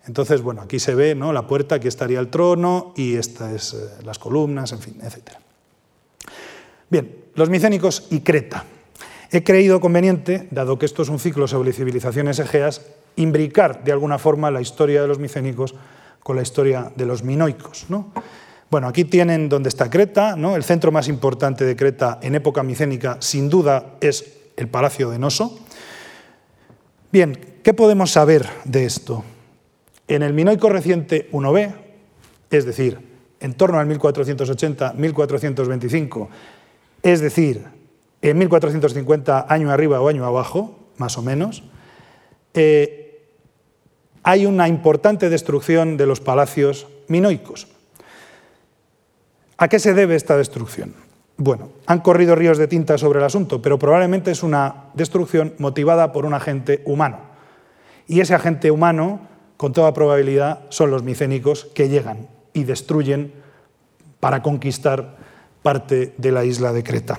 [0.07, 1.33] Entonces, bueno, aquí se ve ¿no?
[1.33, 5.31] la puerta, aquí estaría el trono y estas es eh, las columnas, en fin, etc.
[6.89, 8.63] Bien, los micénicos y Creta.
[9.29, 12.85] He creído conveniente, dado que esto es un ciclo sobre civilizaciones egeas,
[13.17, 15.75] imbricar de alguna forma la historia de los micénicos
[16.23, 17.85] con la historia de los minoicos.
[17.89, 18.11] ¿no?
[18.69, 20.55] Bueno, aquí tienen donde está Creta, ¿no?
[20.55, 25.17] el centro más importante de Creta en época micénica sin duda es el Palacio de
[25.19, 25.57] Noso.
[27.11, 29.23] Bien, ¿qué podemos saber de esto?
[30.07, 31.73] En el minoico reciente 1b,
[32.51, 32.99] es decir,
[33.39, 36.27] en torno al 1480-1425,
[37.03, 37.63] es decir,
[38.21, 41.63] en 1450 año arriba o año abajo, más o menos,
[42.53, 43.06] eh,
[44.27, 47.69] hay una importante destrucción de los palacios minoicos.
[49.57, 50.93] ¿A qué se debe esta destrucción?
[51.37, 56.11] Bueno, han corrido ríos de tinta sobre el asunto, pero probablemente es una destrucción motivada
[56.11, 57.19] por un agente humano.
[58.05, 59.21] Y ese agente humano
[59.55, 63.31] con toda probabilidad son los micénicos que llegan y destruyen
[64.19, 65.15] para conquistar
[65.63, 67.17] parte de la isla de Creta.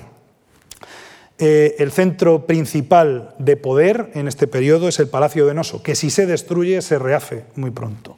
[1.41, 5.95] Eh, el centro principal de poder en este periodo es el Palacio de Noso, que
[5.95, 8.17] si se destruye se rehace muy pronto.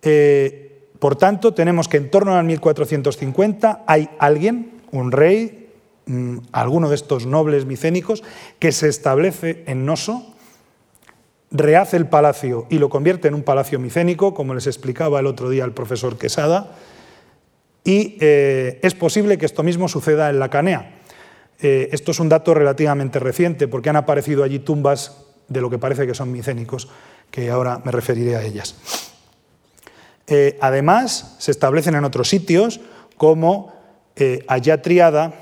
[0.00, 5.68] Eh, por tanto, tenemos que en torno al 1450 hay alguien, un rey,
[6.06, 8.22] mm, alguno de estos nobles micénicos,
[8.58, 10.32] que se establece en Noso
[11.52, 15.50] rehace el palacio y lo convierte en un palacio micénico, como les explicaba el otro
[15.50, 16.72] día el profesor Quesada,
[17.84, 21.01] y eh, es posible que esto mismo suceda en la Canea.
[21.62, 25.16] Eh, esto es un dato relativamente reciente, porque han aparecido allí tumbas
[25.48, 26.88] de lo que parece que son micénicos,
[27.30, 28.74] que ahora me referiré a ellas.
[30.26, 32.80] Eh, además, se establecen en otros sitios,
[33.16, 33.72] como
[34.46, 35.32] Ayatriada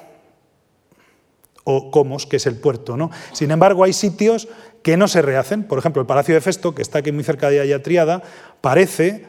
[1.64, 2.96] o Comos, que es el puerto.
[2.96, 3.10] ¿no?
[3.32, 4.48] Sin embargo, hay sitios
[4.82, 5.64] que no se rehacen.
[5.64, 8.22] Por ejemplo, el Palacio de Festo, que está aquí muy cerca de Ayatriada,
[8.60, 9.26] parece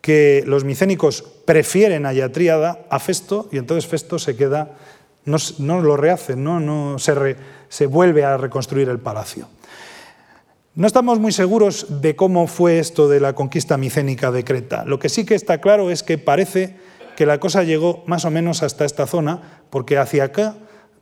[0.00, 4.76] que los micénicos prefieren Ayatriada a Festo y entonces Festo se queda,
[5.26, 7.36] no, lo rehacen, no, se,
[7.68, 9.48] se vuelve a reconstruir el palacio.
[10.74, 14.84] No estamos muy seguros de cómo fue esto de la conquista micénica de Creta.
[14.84, 16.76] Lo que sí que está claro es que parece
[17.16, 20.54] que la cosa llegó más o menos hasta esta zona, porque hacia acá,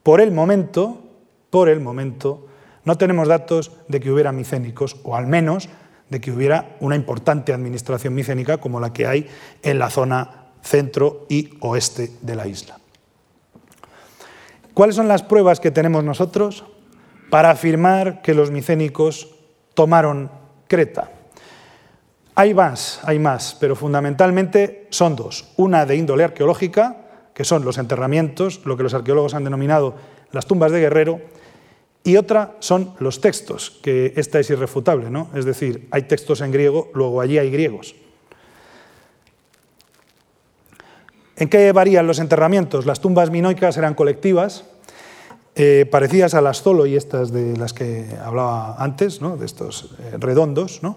[0.03, 1.03] por el momento,
[1.51, 2.47] por el momento,
[2.85, 5.69] no tenemos datos de que hubiera micénicos, o al menos
[6.09, 9.27] de que hubiera una importante administración micénica como la que hay
[9.63, 12.79] en la zona centro y oeste de la isla.
[14.75, 16.65] ¿Cuáles son las pruebas que tenemos nosotros
[17.31, 19.37] para afirmar que los micénicos
[19.75, 20.33] tomaron
[20.67, 21.13] Creta?
[22.35, 25.53] Hay más, hay más, pero fundamentalmente son dos.
[25.57, 26.97] Una de índole arqueológica,
[27.33, 29.95] que son los enterramientos, lo que los arqueólogos han denominado
[30.33, 31.21] las tumbas de guerrero,
[32.03, 35.31] y otra son los textos, que esta es irrefutable, ¿no?
[35.37, 37.95] Es decir, hay textos en griego, luego allí hay griegos.
[41.37, 42.87] ¿En qué varían los enterramientos?
[42.87, 44.65] Las tumbas minoicas eran colectivas,
[45.57, 49.37] eh, parecidas a las Zolo y estas de las que hablaba antes, ¿no?
[49.37, 50.97] de estos eh, redondos, ¿no?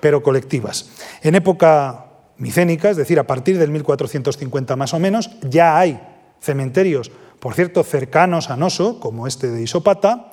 [0.00, 0.90] pero colectivas.
[1.22, 2.06] En época
[2.38, 6.00] micénica, es decir, a partir del 1450 más o menos, ya hay
[6.40, 10.32] cementerios, por cierto, cercanos a Noso, como este de Isopata,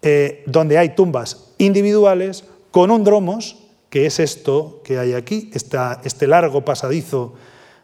[0.00, 6.26] eh, donde hay tumbas individuales con un dromos, que es esto que hay aquí, este
[6.26, 7.34] largo pasadizo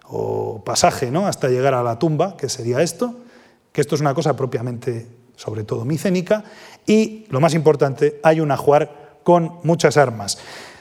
[0.06, 1.26] o pasaje ¿no?
[1.26, 3.14] hasta llegar a la tumba, que sería esto,
[3.72, 6.44] que esto es una cosa propiamente, sobre todo, micénica,
[6.86, 10.38] y lo más importante, hay un ajuar con muchas armas.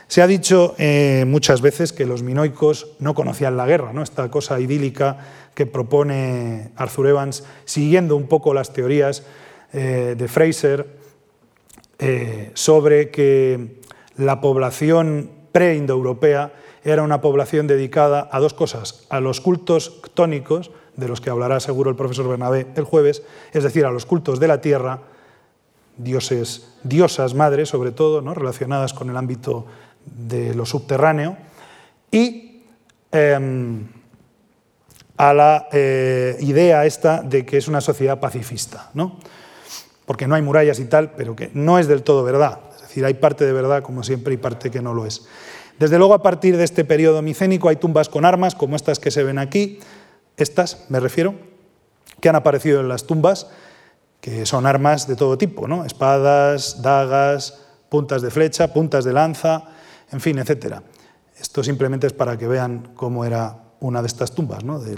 [0.07, 4.03] Se ha dicho eh, muchas veces que los minoicos no conocían la guerra, ¿no?
[4.03, 5.17] esta cosa idílica
[5.55, 9.23] que propone Arthur Evans, siguiendo un poco las teorías
[9.71, 10.88] eh, de Fraser,
[11.99, 13.79] eh, sobre que
[14.17, 16.53] la población pre-indoeuropea
[16.84, 21.60] era una población dedicada a dos cosas, a los cultos ctónicos, de los que hablará
[21.60, 25.00] seguro el profesor Bernabé el jueves, es decir, a los cultos de la tierra,
[25.98, 28.34] dioses, diosas madres sobre todo, ¿no?
[28.34, 29.65] relacionadas con el ámbito
[30.06, 31.38] de lo subterráneo,
[32.12, 32.63] y
[33.12, 33.88] em,
[35.17, 38.91] a la eh, idea esta de que es una sociedad pacifista.
[38.93, 39.17] ¿no?
[40.06, 42.60] porque no hay murallas y tal, pero que no es del todo verdad.
[42.76, 45.26] Es decir, hay parte de verdad, como siempre, y parte que no lo es.
[45.79, 49.12] Desde luego, a partir de este periodo micénico hay tumbas con armas, como estas que
[49.12, 49.79] se ven aquí,
[50.38, 51.36] estas, me refiero,
[52.21, 53.47] que han aparecido en las tumbas,
[54.21, 55.83] que son armas de todo tipo, ¿no?
[55.83, 57.59] espadas, dagas,
[57.89, 59.65] puntas de flecha, puntas de lanza,
[60.12, 60.77] en fin, etc.
[61.38, 64.79] Esto simplemente es para que vean cómo era una de estas tumbas, ¿no?
[64.79, 64.97] de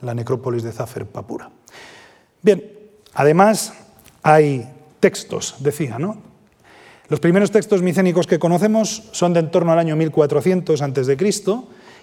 [0.00, 1.50] la necrópolis de Zafer Papura.
[2.42, 2.62] Bien,
[3.14, 3.72] además,
[4.22, 4.68] hay
[5.00, 6.31] textos, decía, ¿no?
[7.08, 11.34] Los primeros textos micénicos que conocemos son de en torno al año 1400 a.C.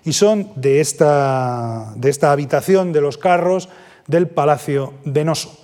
[0.04, 1.92] y son de esta,
[2.32, 3.70] habitación de los carros
[4.08, 5.58] del palacio de Noso.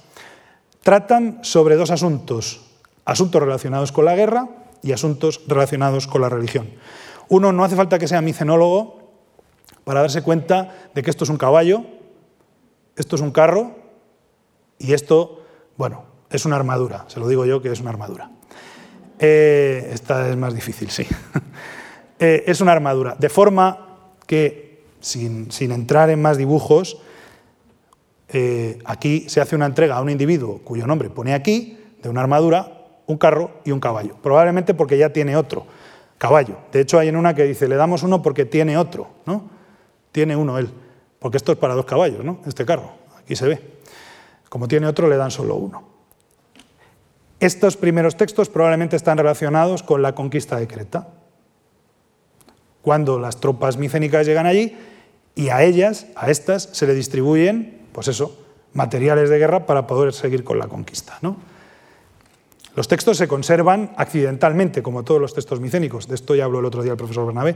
[0.84, 2.62] Tratan sobre dos asuntos,
[3.04, 4.50] asuntos relacionados con la guerra
[4.82, 6.70] y asuntos relacionados con la religión.
[7.28, 9.06] Uno no hace falta que sea micenólogo
[9.84, 11.84] para darse cuenta de que esto es un caballo,
[12.96, 13.76] esto es un carro
[14.78, 15.42] y esto,
[15.78, 17.06] bueno, es una armadura.
[17.08, 18.30] Se lo digo yo que es una armadura.
[19.20, 21.06] Eh, esta es más difícil, sí.
[22.18, 23.18] Eh, es una armadura.
[23.20, 26.98] De forma que, sin, entrar en más dibujos,
[28.30, 32.22] eh, aquí se hace una entrega a un individuo cuyo nombre pone aquí, de una
[32.22, 34.16] armadura, un carro y un caballo.
[34.24, 35.66] Probablemente porque ya tiene otro
[36.18, 36.58] caballo.
[36.72, 39.50] De hecho, hay en una que dice, le damos uno porque tiene otro, ¿no?
[40.14, 40.70] Tiene uno él.
[41.20, 42.40] Porque esto es para dos caballos, ¿no?
[42.48, 43.62] Este carro, aquí se ve.
[44.48, 45.95] Como tiene otro, le dan solo uno.
[47.46, 51.10] Estos primeros textos probablemente están relacionados con la conquista de Creta.
[52.82, 54.76] Cuando las tropas micénicas llegan allí
[55.36, 58.36] y a ellas, a estas, se le distribuyen, pues eso,
[58.74, 61.20] materiales de guerra para poder seguir con la conquista.
[61.22, 61.38] ¿no?
[62.76, 66.08] Los textos se conservan accidentalmente, como todos los textos micénicos.
[66.08, 67.56] De esto ya habló el otro día el profesor Bernabé.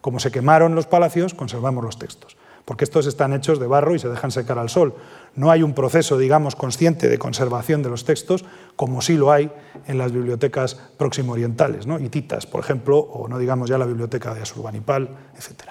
[0.00, 2.36] Como se quemaron los palacios, conservamos los textos.
[2.64, 4.94] Porque estos están hechos de barro y se dejan secar al sol.
[5.34, 8.44] No hay un proceso, digamos, consciente de conservación de los textos,
[8.76, 9.50] como sí lo hay
[9.86, 11.98] en las bibliotecas próximo orientales, ¿no?
[11.98, 15.70] hititas, por ejemplo, o no digamos ya la biblioteca de Asurbanipal, etc.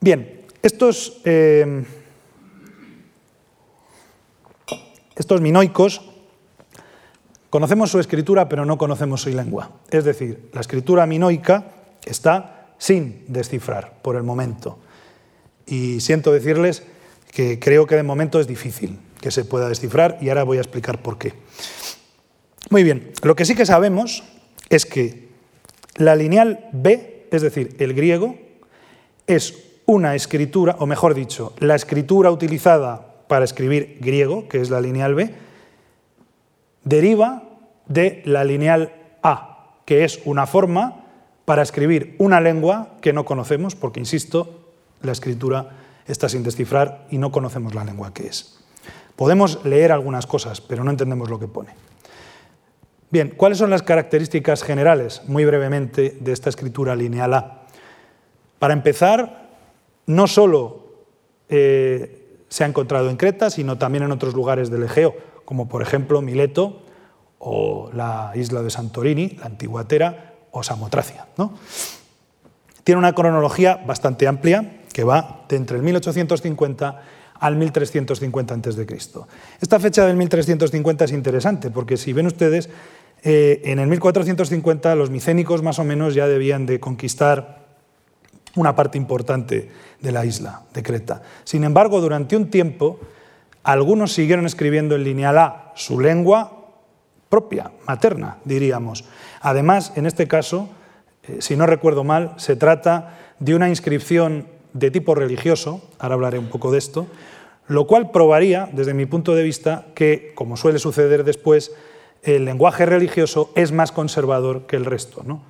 [0.00, 1.84] Bien, eh,
[5.14, 6.10] estos minoicos
[7.50, 9.70] Conocemos su escritura, pero no conocemos su lengua.
[9.90, 11.64] Es decir, la escritura minoica
[12.04, 14.78] está sin descifrar por el momento.
[15.70, 16.82] Y siento decirles
[17.32, 20.60] que creo que de momento es difícil que se pueda descifrar y ahora voy a
[20.60, 21.32] explicar por qué.
[22.70, 24.24] Muy bien, lo que sí que sabemos
[24.68, 25.28] es que
[25.96, 28.36] la lineal B, es decir, el griego,
[29.26, 29.54] es
[29.86, 35.14] una escritura, o mejor dicho, la escritura utilizada para escribir griego, que es la lineal
[35.14, 35.32] B,
[36.84, 37.44] deriva
[37.86, 41.04] de la lineal A, que es una forma
[41.44, 44.59] para escribir una lengua que no conocemos, porque, insisto,
[45.02, 45.70] la escritura
[46.06, 48.58] está sin descifrar y no conocemos la lengua que es.
[49.16, 51.74] Podemos leer algunas cosas, pero no entendemos lo que pone.
[53.10, 57.62] Bien, ¿cuáles son las características generales, muy brevemente, de esta escritura lineal A?
[58.58, 59.50] Para empezar,
[60.06, 60.86] no solo
[61.48, 65.82] eh, se ha encontrado en Creta, sino también en otros lugares del Egeo, como por
[65.82, 66.82] ejemplo Mileto
[67.38, 71.26] o la isla de Santorini, la antigua Tera o Samotracia.
[71.36, 71.54] ¿no?
[72.84, 77.02] Tiene una cronología bastante amplia que va de entre el 1850
[77.40, 78.86] al 1350 a.C.
[79.60, 82.68] Esta fecha del 1350 es interesante porque si ven ustedes,
[83.22, 87.60] eh, en el 1450 los micénicos más o menos ya debían de conquistar
[88.56, 91.22] una parte importante de la isla de Creta.
[91.44, 93.00] Sin embargo, durante un tiempo
[93.62, 96.60] algunos siguieron escribiendo en lineal A su lengua
[97.28, 99.04] propia, materna, diríamos.
[99.40, 100.68] Además, en este caso,
[101.22, 106.38] eh, si no recuerdo mal, se trata de una inscripción de tipo religioso, ahora hablaré
[106.38, 107.06] un poco de esto,
[107.68, 111.72] lo cual probaría, desde mi punto de vista, que, como suele suceder después,
[112.22, 115.22] el lenguaje religioso es más conservador que el resto.
[115.24, 115.42] ¿no?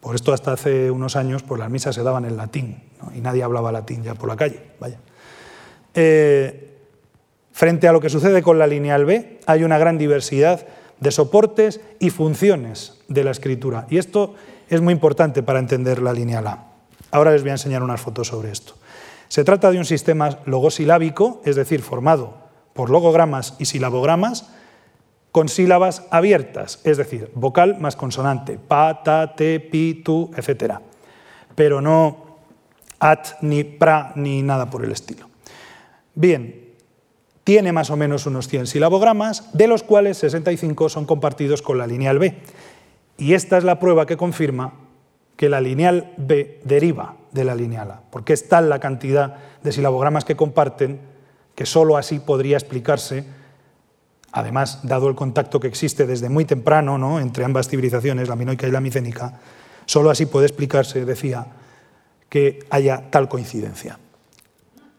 [0.00, 2.82] Por esto hasta hace unos años pues, las misas se daban en latín
[3.14, 4.60] y nadie hablaba latín ya por la calle.
[4.78, 4.98] Vaya.
[5.94, 6.68] Eh,
[7.52, 10.66] Frente a lo que sucede con la lineal B, hay una gran diversidad
[11.00, 13.86] de soportes y funciones de la escritura.
[13.90, 14.34] Y esto
[14.68, 16.71] es muy importante para entender la lineal A.
[17.12, 18.74] Ahora les voy a enseñar unas fotos sobre esto.
[19.28, 22.34] Se trata de un sistema logosilábico, es decir, formado
[22.72, 24.48] por logogramas y silabogramas,
[25.30, 30.80] con sílabas abiertas, es decir, vocal más consonante, pa, ta, te, pi, tu, etc.
[31.54, 32.38] Pero no
[32.98, 35.28] at, ni pra, ni nada por el estilo.
[36.14, 36.74] Bien,
[37.44, 41.86] tiene más o menos unos 100 silabogramas, de los cuales 65 son compartidos con la
[41.86, 42.38] lineal B.
[43.18, 44.74] Y esta es la prueba que confirma
[45.42, 49.72] que la lineal B deriva de la lineal A, porque es tal la cantidad de
[49.72, 51.00] silabogramas que comparten
[51.56, 53.24] que sólo así podría explicarse,
[54.30, 57.18] además, dado el contacto que existe desde muy temprano ¿no?
[57.18, 59.40] entre ambas civilizaciones, la minoica y la micénica,
[59.84, 61.44] sólo así puede explicarse, decía,
[62.28, 63.98] que haya tal coincidencia.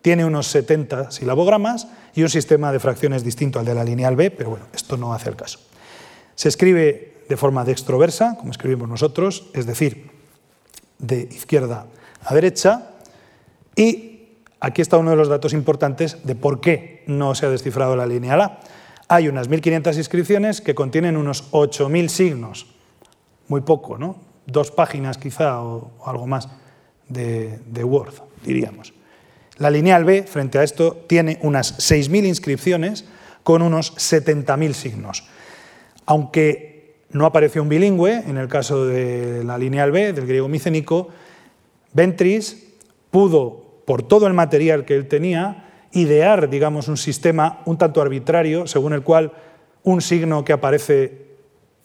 [0.01, 4.29] Tiene unos 70 silabogramas y un sistema de fracciones distinto al de la lineal B,
[4.29, 5.59] pero bueno, esto no hace el caso.
[6.35, 10.11] Se escribe de forma dextroversa, como escribimos nosotros, es decir,
[10.99, 11.85] de izquierda
[12.23, 12.91] a derecha,
[13.75, 14.27] y
[14.59, 18.05] aquí está uno de los datos importantes de por qué no se ha descifrado la
[18.05, 18.59] lineal A.
[19.07, 22.67] Hay unas 1.500 inscripciones que contienen unos 8.000 signos.
[23.47, 24.15] Muy poco, ¿no?
[24.45, 26.47] Dos páginas quizá o, algo más
[27.09, 28.13] de, de Word,
[28.43, 28.93] diríamos.
[29.57, 33.05] La lineal B, frente a esto, tiene unas 6.000 inscripciones
[33.43, 35.23] con unos 70.000 signos.
[36.05, 36.72] Aunque
[37.13, 41.09] no apareció un bilingüe, en el caso de la lineal B, del griego micénico,
[41.93, 42.73] Ventris
[43.11, 48.65] pudo, por todo el material que él tenía, idear, digamos, un sistema un tanto arbitrario,
[48.65, 49.31] según el cual
[49.83, 51.27] un signo que aparece,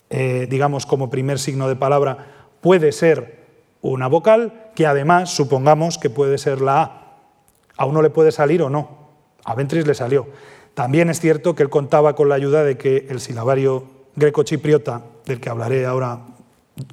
[0.08, 2.26] eh, digamos, como primer signo de palabra
[2.60, 3.38] puede ser
[3.82, 7.18] una vocal, que además supongamos que puede ser la A.
[7.76, 9.10] A uno le puede salir o no.
[9.44, 10.26] A Ventris le salió.
[10.74, 13.84] También es cierto que él contaba con la ayuda de que el silabario
[14.16, 16.20] greco-chipriota, del que hablaré ahora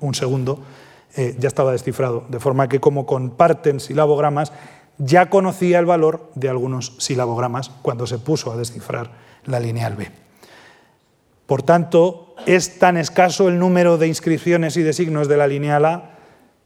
[0.01, 0.59] un segundo,
[1.15, 4.51] eh, ya estaba descifrado, de forma que como comparten silabogramas,
[4.97, 9.11] ya conocía el valor de algunos silabogramas cuando se puso a descifrar
[9.45, 10.11] la lineal B.
[11.45, 15.85] Por tanto, es tan escaso el número de inscripciones y de signos de la lineal
[15.85, 16.11] A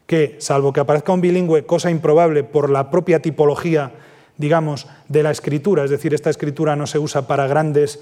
[0.06, 3.92] que, salvo que aparezca un bilingüe, cosa improbable por la propia tipología,
[4.38, 8.00] digamos, de la escritura, es decir, esta escritura no se usa para grandes...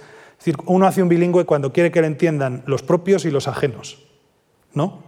[0.67, 4.07] Uno hace un bilingüe cuando quiere que le entiendan los propios y los ajenos,
[4.73, 5.03] ¿no?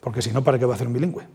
[0.00, 1.26] Porque si no, ¿para qué va a hacer un bilingüe?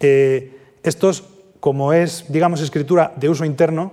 [0.00, 1.24] Eh, estos
[1.60, 3.92] como es, digamos, escritura de uso interno,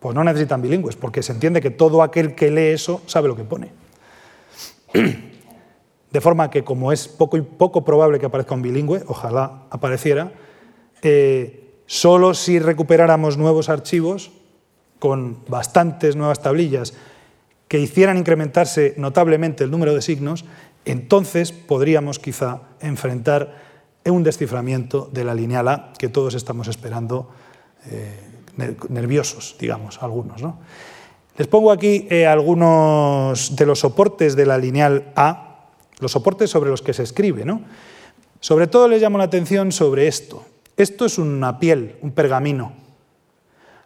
[0.00, 3.36] pues no necesitan bilingües, porque se entiende que todo aquel que lee eso sabe lo
[3.36, 3.72] que pone.
[6.10, 10.32] De forma que, como es poco, poco probable que aparezca un bilingüe, ojalá apareciera,
[11.02, 14.32] eh, solo si recuperáramos nuevos archivos
[14.98, 16.94] con bastantes nuevas tablillas
[17.70, 20.44] que hicieran incrementarse notablemente el número de signos,
[20.84, 23.54] entonces podríamos quizá enfrentar
[24.04, 27.30] un desciframiento de la lineal A que todos estamos esperando
[27.86, 28.18] eh,
[28.88, 30.42] nerviosos, digamos, algunos.
[30.42, 30.58] ¿no?
[31.38, 35.68] Les pongo aquí eh, algunos de los soportes de la lineal A,
[36.00, 37.44] los soportes sobre los que se escribe.
[37.44, 37.62] ¿no?
[38.40, 40.44] Sobre todo les llamo la atención sobre esto.
[40.76, 42.72] Esto es una piel, un pergamino.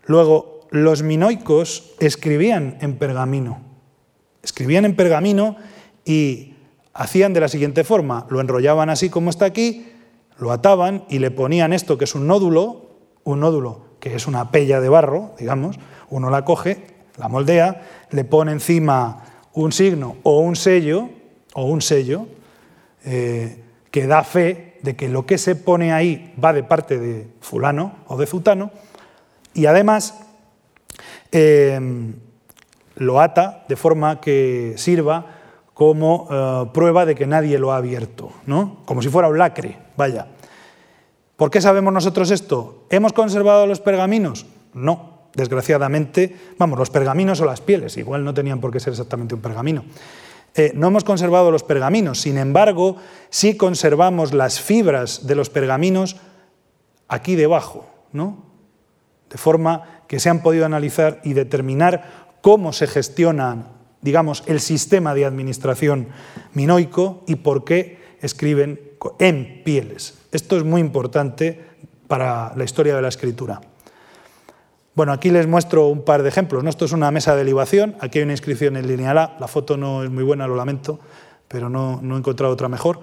[0.07, 3.63] Luego, los minoicos escribían en pergamino.
[4.45, 5.57] Escribían en pergamino
[6.05, 6.55] y
[6.92, 9.88] hacían de la siguiente forma, lo enrollaban así como está aquí,
[10.38, 12.90] lo ataban y le ponían esto que es un nódulo,
[13.24, 15.78] un nódulo que es una pella de barro, digamos,
[16.11, 16.86] uno la coge,
[17.16, 19.24] la moldea, le pone encima
[19.55, 21.09] un signo o un sello,
[21.55, 22.26] o un sello,
[23.05, 27.28] eh, que da fe de que lo que se pone ahí va de parte de
[27.40, 28.72] fulano o de zutano,
[29.55, 30.14] y además
[31.30, 32.14] em,
[32.97, 35.26] lo ata de forma que sirva
[35.74, 38.78] como eh, prueba de que nadie lo ha abierto, ¿no?
[38.84, 39.76] como si fuera un lacre.
[39.97, 40.28] Vaya.
[41.36, 42.86] ¿Por qué sabemos nosotros esto?
[42.90, 44.47] ¿Hemos conservado los pergaminos?
[44.72, 49.34] No, desgraciadamente, vamos, los pergaminos o las pieles, igual no tenían por qué ser exactamente
[49.34, 49.84] un pergamino.
[50.55, 52.97] Eh, no hemos conservado los pergaminos, sin embargo,
[53.30, 56.16] sí conservamos las fibras de los pergaminos
[57.09, 58.45] aquí debajo, ¿no?
[59.28, 63.68] De forma que se han podido analizar y determinar cómo se gestiona,
[64.03, 66.09] digamos, el sistema de administración
[66.53, 68.78] minoico y por qué escriben
[69.18, 70.18] en pieles.
[70.30, 71.64] Esto es muy importante
[72.07, 73.62] para la historia de la escritura.
[74.95, 76.62] Bueno, aquí les muestro un par de ejemplos.
[76.66, 79.78] Esto es una mesa de libación, aquí hay una inscripción en lineal A, la foto
[79.78, 81.01] no es muy buena, lo lamento,
[81.49, 83.01] pero no, he encontrado otra mejor.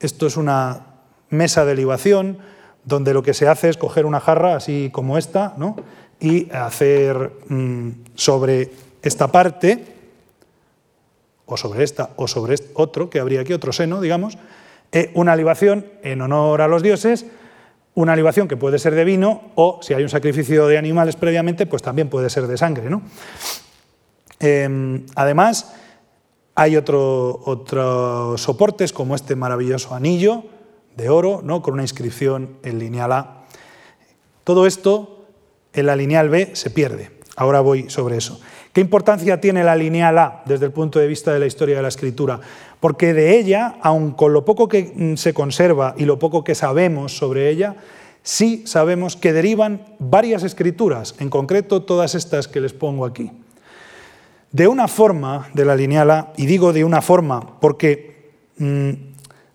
[0.00, 0.86] Esto es una
[1.28, 2.38] mesa de libación
[2.84, 5.76] donde lo que se hace es coger una jarra así como esta ¿no?
[6.20, 8.70] Y hacer mm, sobre
[9.02, 9.84] esta parte,
[11.46, 14.38] o sobre esta, o sobre este otro, que habría aquí otro seno, digamos,
[14.92, 17.26] eh, una libación en honor a los dioses,
[17.94, 21.66] una libación que puede ser de vino o, si hay un sacrificio de animales previamente,
[21.66, 22.88] pues también puede ser de sangre.
[22.88, 23.02] ¿no?
[24.38, 25.74] Em, además,
[26.54, 30.44] hay otros soportes como este maravilloso anillo
[30.96, 31.62] de oro ¿no?
[31.62, 33.44] con una inscripción en lineal A.
[34.44, 35.19] Todo esto
[35.72, 37.10] en la lineal B se pierde.
[37.36, 38.40] Ahora voy sobre eso.
[38.72, 41.82] ¿Qué importancia tiene la lineal A desde el punto de vista de la historia de
[41.82, 42.40] la escritura?
[42.80, 46.54] porque de ella, aun con lo poco que mm, se conserva y lo poco que
[46.54, 47.76] sabemos sobre ella,
[48.22, 53.30] sí sabemos que derivan varias escrituras, en concreto todas estas que les pongo aquí.
[54.50, 58.90] De una forma de la lineala, y digo de una forma porque mm,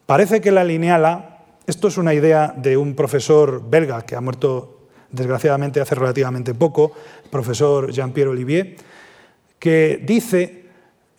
[0.06, 4.75] parece que la lineala, esto es una idea de un profesor belga que ha muerto
[5.16, 6.92] desgraciadamente hace relativamente poco,
[7.24, 8.76] el profesor Jean-Pierre Olivier,
[9.60, 10.66] que dice,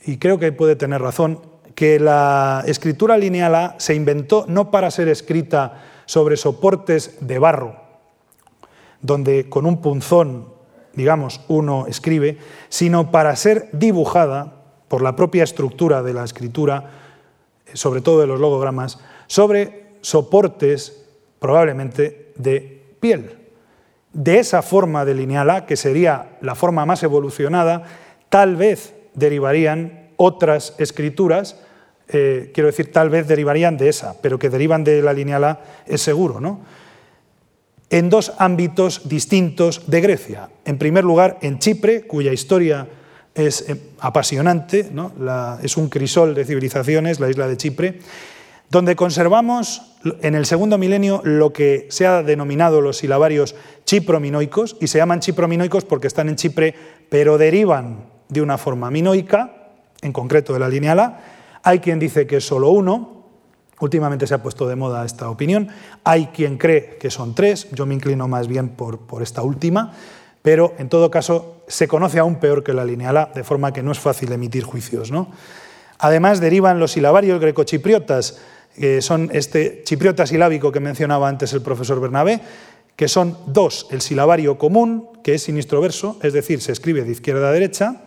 [0.04, 1.40] y creo que puede tener razón,
[1.74, 7.76] que la escritura lineal A se inventó no para ser escrita sobre soportes de barro,
[9.02, 10.56] donde con un punzón
[10.96, 12.38] digamos, uno escribe,
[12.68, 16.90] sino para ser dibujada por la propia estructura de la escritura,
[17.74, 21.04] sobre todo de los logogramas, sobre soportes
[21.38, 23.45] probablemente de piel.
[24.16, 27.82] De esa forma de lineal A, que sería la forma más evolucionada,
[28.30, 31.60] tal vez derivarían otras escrituras,
[32.08, 35.60] eh, quiero decir, tal vez derivarían de esa, pero que derivan de la lineal A
[35.86, 36.60] es seguro, ¿no?
[37.90, 40.48] En dos ámbitos distintos de Grecia.
[40.64, 42.88] En primer lugar, en Chipre, cuya historia
[43.34, 45.12] es eh, apasionante, ¿no?
[45.62, 47.98] es un crisol de civilizaciones, la isla de Chipre,
[48.70, 53.54] donde conservamos en el segundo milenio lo que se ha denominado los silabarios
[53.84, 56.74] chiprominoicos, y se llaman chiprominoicos porque están en Chipre,
[57.08, 59.52] pero derivan de una forma minoica,
[60.02, 61.20] en concreto de la lineal A.
[61.62, 63.24] Hay quien dice que es solo uno,
[63.80, 65.68] últimamente se ha puesto de moda esta opinión,
[66.04, 69.92] hay quien cree que son tres, yo me inclino más bien por, por esta última,
[70.42, 73.82] pero en todo caso se conoce aún peor que la lineal A, de forma que
[73.82, 75.10] no es fácil emitir juicios.
[75.10, 75.28] ¿no?
[75.98, 78.38] Además derivan los silabarios grecochipriotas,
[78.78, 82.40] que son este chipriota silábico que mencionaba antes el profesor Bernabé,
[82.96, 87.12] que son dos, el silabario común, que es sinistro verso, es decir, se escribe de
[87.12, 88.02] izquierda a derecha,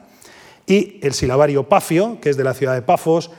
[0.66, 3.32] y el silabario pafio, que es de la ciudad de Pafos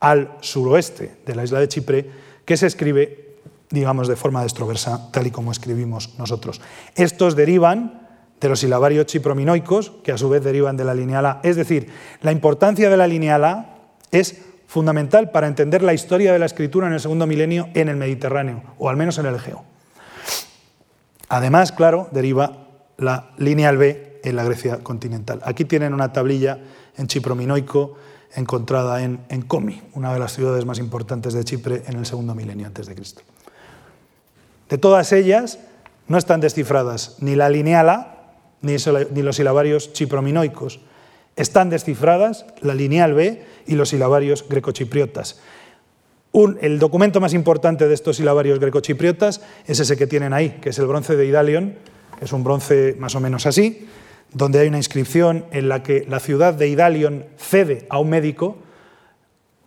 [0.00, 2.10] al suroeste de la isla de Chipre,
[2.44, 3.36] que se escribe,
[3.70, 6.60] digamos, de forma destroversa, tal y como escribimos nosotros.
[6.96, 8.08] Estos derivan
[8.40, 11.40] de los silabarios chiprominoicos, que a su vez derivan de la lineal A.
[11.44, 11.88] Es decir,
[12.20, 13.78] la importancia de la lineal A
[14.10, 14.42] es
[14.74, 18.60] fundamental para entender la historia de la escritura en el segundo milenio en el Mediterráneo,
[18.76, 19.62] o al menos en el Egeo.
[21.28, 22.66] Además, claro, deriva
[22.98, 25.40] la lineal B en la Grecia continental.
[25.44, 26.58] Aquí tienen una tablilla
[26.96, 27.96] en chiprominoico
[28.34, 32.34] encontrada en, en Komi, una de las ciudades más importantes de Chipre en el segundo
[32.34, 33.22] milenio antes de Cristo.
[34.68, 35.60] De todas ellas,
[36.08, 38.10] no están descifradas ni la lineal A
[38.60, 40.80] ni los silabarios chiprominoicos.
[41.36, 45.40] Están descifradas la lineal B y los silabarios grecochipriotas.
[46.60, 50.78] El documento más importante de estos silabarios grecochipriotas es ese que tienen ahí, que es
[50.78, 51.74] el bronce de Idalion,
[52.18, 53.88] que es un bronce más o menos así,
[54.32, 58.58] donde hay una inscripción en la que la ciudad de Idalion cede a un médico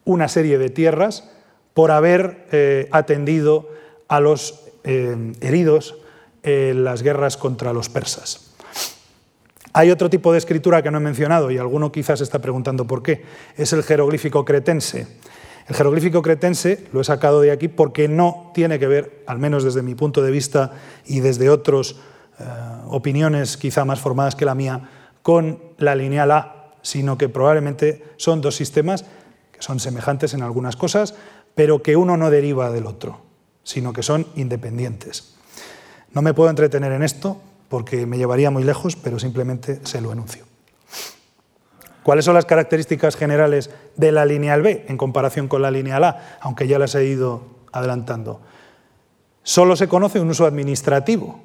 [0.04, 1.30] una serie de tierras
[1.74, 3.70] por haber eh, atendido
[4.08, 5.98] a los eh, heridos
[6.44, 8.47] en las guerras contra los persas.
[9.74, 13.04] Hay otro tipo de escritura que no he mencionado y alguno quizás está preguntando por
[13.04, 13.24] qué.
[13.56, 15.08] Es el jeroglífico cretense.
[15.68, 19.64] El jeroglífico cretense lo he sacado de aquí porque no tiene que ver, al menos
[19.64, 20.72] desde mi punto de vista
[21.06, 21.96] y desde otras
[22.40, 22.44] eh,
[22.88, 24.90] opiniones quizá más formadas que la mía,
[25.22, 29.04] con la lineal A, sino que probablemente son dos sistemas
[29.52, 31.16] que son semejantes en algunas cosas,
[31.54, 33.20] pero que uno no deriva del otro,
[33.64, 35.36] sino que son independientes.
[36.14, 40.12] No me puedo entretener en esto, porque me llevaría muy lejos, pero simplemente se lo
[40.12, 40.46] enuncio.
[42.04, 46.38] ¿Cuáles son las características generales de la lineal B en comparación con la lineal A?
[46.40, 47.44] Aunque ya las he ido
[47.74, 48.40] adelantando.
[49.44, 51.42] Solo se conoce un uso administrativo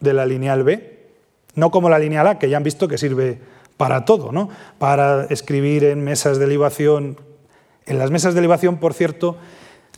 [0.00, 1.08] de la lineal B,
[1.54, 3.40] no como la lineal A, que ya han visto que sirve
[3.76, 4.48] para todo, ¿no?
[4.78, 7.18] para escribir en mesas de libación.
[7.86, 9.38] En las mesas de libación, por cierto,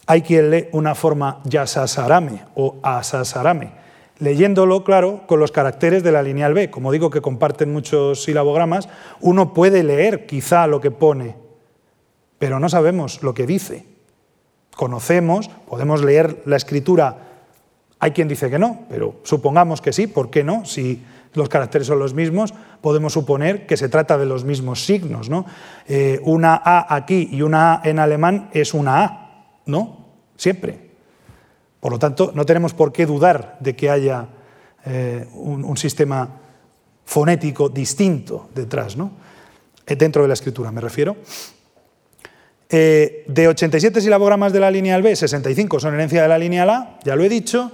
[0.06, 3.72] hay quien lee una forma yasasarame o asasarame,
[4.18, 6.70] leyéndolo, claro, con los caracteres de la lineal B.
[6.70, 8.88] Como digo que comparten muchos silabogramas,
[9.20, 11.36] uno puede leer quizá lo que pone,
[12.38, 13.86] pero no sabemos lo que dice.
[14.76, 17.18] Conocemos, podemos leer la escritura,
[18.00, 20.64] hay quien dice que no, pero supongamos que sí, ¿por qué no?
[20.64, 21.02] Si
[21.34, 25.28] los caracteres son los mismos, podemos suponer que se trata de los mismos signos.
[25.28, 25.46] ¿no?
[25.86, 30.04] Eh, una A aquí y una A en alemán es una A, ¿no?
[30.36, 30.83] Siempre.
[31.84, 34.26] Por lo tanto, no tenemos por qué dudar de que haya
[34.86, 36.40] eh, un, sistema
[37.04, 39.12] fonético distinto detrás, ¿no?
[39.86, 41.14] Eh, dentro de la escritura me refiero.
[42.70, 46.98] Eh, de 87 silabogramas de la lineal B, 65 son herencia de la lineal A,
[47.04, 47.70] ya lo he dicho,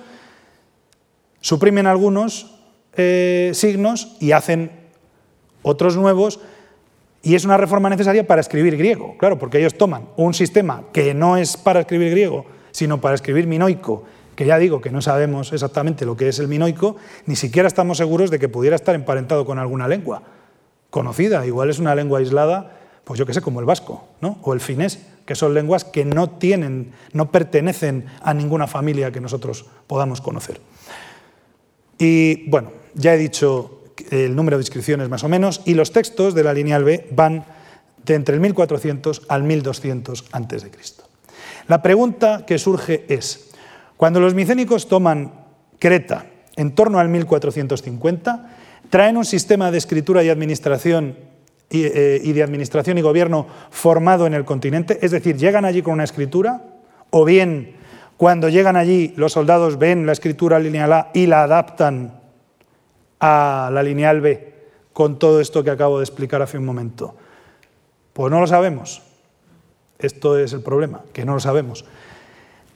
[1.41, 2.59] suprimen algunos
[2.97, 4.73] signos y hacen
[5.63, 6.41] otros nuevos,
[7.23, 11.15] y es una reforma necesaria para escribir griego, claro, porque ellos toman un sistema que
[11.15, 14.05] no es para escribir griego, sino para escribir minoico,
[14.37, 16.97] que ya digo que no sabemos exactamente lo que es el minoico,
[17.27, 20.23] ni siquiera estamos seguros de que pudiera estar emparentado con alguna lengua
[20.91, 21.47] conocida.
[21.47, 24.39] Igual es una lengua aislada, pues yo qué sé, como el vasco, ¿no?
[24.43, 29.21] o el finés, que son lenguas que no tienen, no pertenecen a ninguna familia que
[29.21, 30.61] nosotros podamos conocer.
[31.99, 36.35] Y bueno, ya he dicho el número de inscripciones más o menos, y los textos
[36.35, 37.45] de la lineal B van
[38.05, 40.71] de entre el 1400 al 1200 a.C.
[41.69, 43.51] La pregunta que surge es,
[43.97, 45.33] cuando los micénicos toman
[45.79, 48.57] Creta en torno al 1450,
[48.91, 51.17] traen un sistema de escritura y administración
[51.71, 55.95] eh, y, de administración y gobierno formado en el continente, es decir, llegan allí con
[55.95, 56.65] una escritura,
[57.11, 57.77] o bien
[58.17, 62.21] cuando llegan allí los soldados ven la escritura lineal A y la adaptan
[63.21, 64.53] a la lineal B
[64.93, 67.15] con todo esto que acabo de explicar hace un momento.
[68.13, 69.03] Pues no lo sabemos.
[70.03, 71.85] Esto es el problema, que no lo sabemos.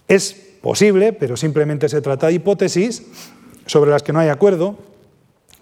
[0.08, 3.06] Es posible, pero simplemente se trata de hipótesis
[3.66, 4.76] sobre las que no hay acuerdo,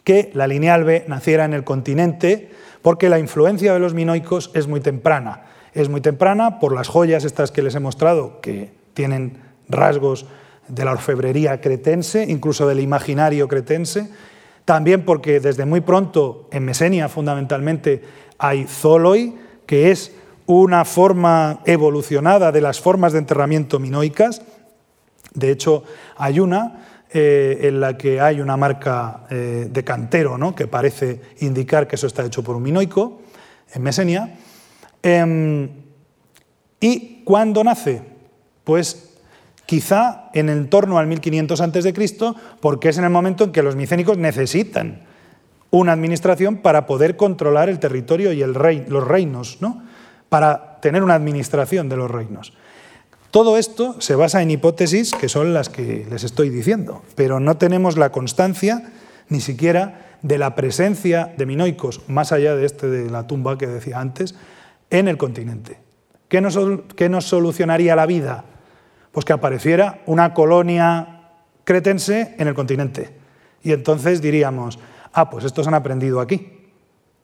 [0.05, 2.51] que la lineal B naciera en el continente
[2.83, 5.43] porque la influencia de los minoicos es muy temprana.
[5.73, 9.39] Es muy temprana por las joyas estas que les he mostrado, que tienen
[9.69, 10.27] rasgos
[10.69, 14.11] de la orfebrería cretense, incluso del imaginario cretense,
[14.65, 18.03] también porque desde muy pronto en Mesenia fundamentalmente
[18.39, 19.35] hay zoloi,
[19.67, 20.13] que es
[20.47, 24.43] una forma evolucionada de las formas de enterramiento minoicas.
[25.35, 25.85] De hecho,
[26.17, 26.85] hay una
[27.15, 30.55] eh, en la que hay una marca eh, de cantero ¿no?
[30.55, 33.21] que parece indicar que eso está hecho por un minoico
[33.75, 34.39] en Mesenia.
[35.03, 35.69] Em,
[36.81, 38.03] ¿Y cuándo nace?
[38.65, 39.11] Pues
[39.67, 41.95] quizá en el torno al 1500 a.C.,
[42.61, 45.03] porque es en el momento en que los micénicos necesitan
[45.71, 49.83] una administración para poder controlar el territorio y los reinos, ¿no?
[50.33, 52.55] Para tener una administración de los reinos.
[53.31, 57.59] Todo esto se basa en hipótesis que son las que les estoy diciendo, pero no
[57.59, 58.95] tenemos la constancia
[59.29, 63.67] ni siquiera de la presencia de minoicos, más allá de este de la tumba que
[63.67, 64.35] decía antes,
[64.89, 65.81] en el continente.
[66.29, 66.59] ¿Qué nos,
[66.97, 68.47] qué nos solucionaría la vida?
[69.13, 71.29] Pues que apareciera una colonia
[71.65, 73.15] cretense en el continente.
[73.63, 74.79] Y entonces diríamos,
[75.13, 76.71] ah, pues estos han aprendido aquí.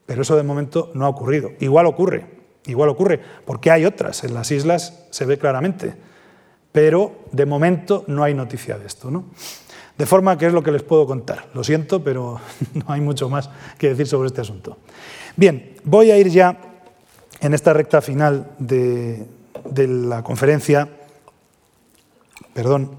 [0.04, 1.52] Pero eso de momento no ha ocurrido.
[1.58, 2.37] Igual ocurre,
[2.68, 4.24] igual ocurre, porque hay otras.
[4.24, 5.94] En las islas se ve claramente.
[6.72, 9.10] Pero de momento no hay noticia de esto.
[9.10, 9.24] ¿no?
[9.96, 11.46] De forma que es lo que les puedo contar.
[11.54, 12.40] Lo siento, pero
[12.74, 14.78] no hay mucho más que decir sobre este asunto.
[15.36, 16.56] Bien, voy a ir ya
[17.40, 19.26] en esta recta final de,
[19.64, 20.88] de la conferencia
[22.58, 22.90] perdón,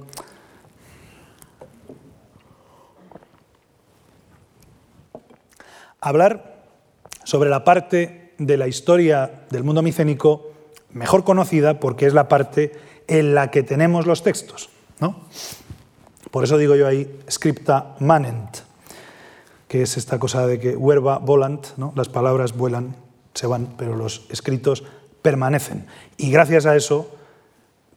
[5.99, 6.63] hablar
[7.25, 10.51] sobre la parte de la historia del mundo micénico
[10.91, 12.71] mejor conocida porque es la parte
[13.07, 14.69] en la que tenemos los textos.
[14.99, 15.27] ¿no?
[16.31, 18.57] Por eso digo yo ahí scripta manent,
[19.67, 21.93] que es esta cosa de que verba volant, ¿no?
[21.95, 22.95] las palabras vuelan,
[23.33, 24.83] se van, pero los escritos
[25.21, 25.85] permanecen.
[26.17, 27.18] Y gracias a eso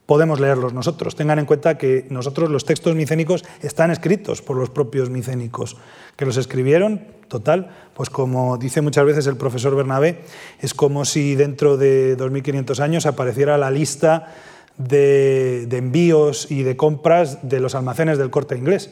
[0.05, 1.15] podemos leerlos nosotros.
[1.15, 5.77] Tengan en cuenta que nosotros los textos micénicos están escritos por los propios micénicos,
[6.15, 10.21] que los escribieron, total, pues como dice muchas veces el profesor Bernabé,
[10.59, 14.33] es como si dentro de 2.500 años apareciera la lista
[14.77, 18.91] de, de envíos y de compras de los almacenes del corte inglés.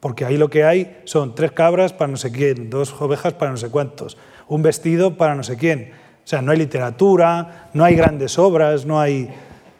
[0.00, 3.50] Porque ahí lo que hay son tres cabras para no sé quién, dos ovejas para
[3.50, 5.92] no sé cuántos, un vestido para no sé quién.
[6.24, 9.30] O sea, no hay literatura, no hay grandes obras, no hay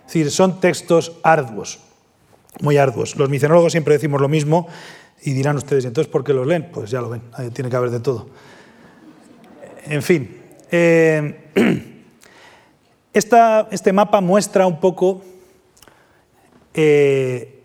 [0.06, 1.80] es decir, son textos arduos,
[2.60, 3.16] muy arduos.
[3.16, 4.68] Los micenólogos siempre decimos lo mismo
[5.22, 6.70] y dirán ustedes, entonces por qué los leen?
[6.72, 8.28] Pues ya lo ven, tiene que haber de todo.
[9.86, 11.50] En fin, eh,
[13.12, 15.22] este mapa muestra un poco
[16.74, 17.62] eh,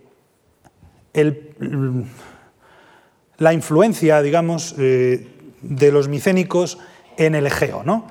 [3.37, 5.27] la influencia, digamos, eh,
[5.61, 6.77] de los micénicos
[7.17, 7.83] en el Egeo.
[7.83, 8.07] ¿no?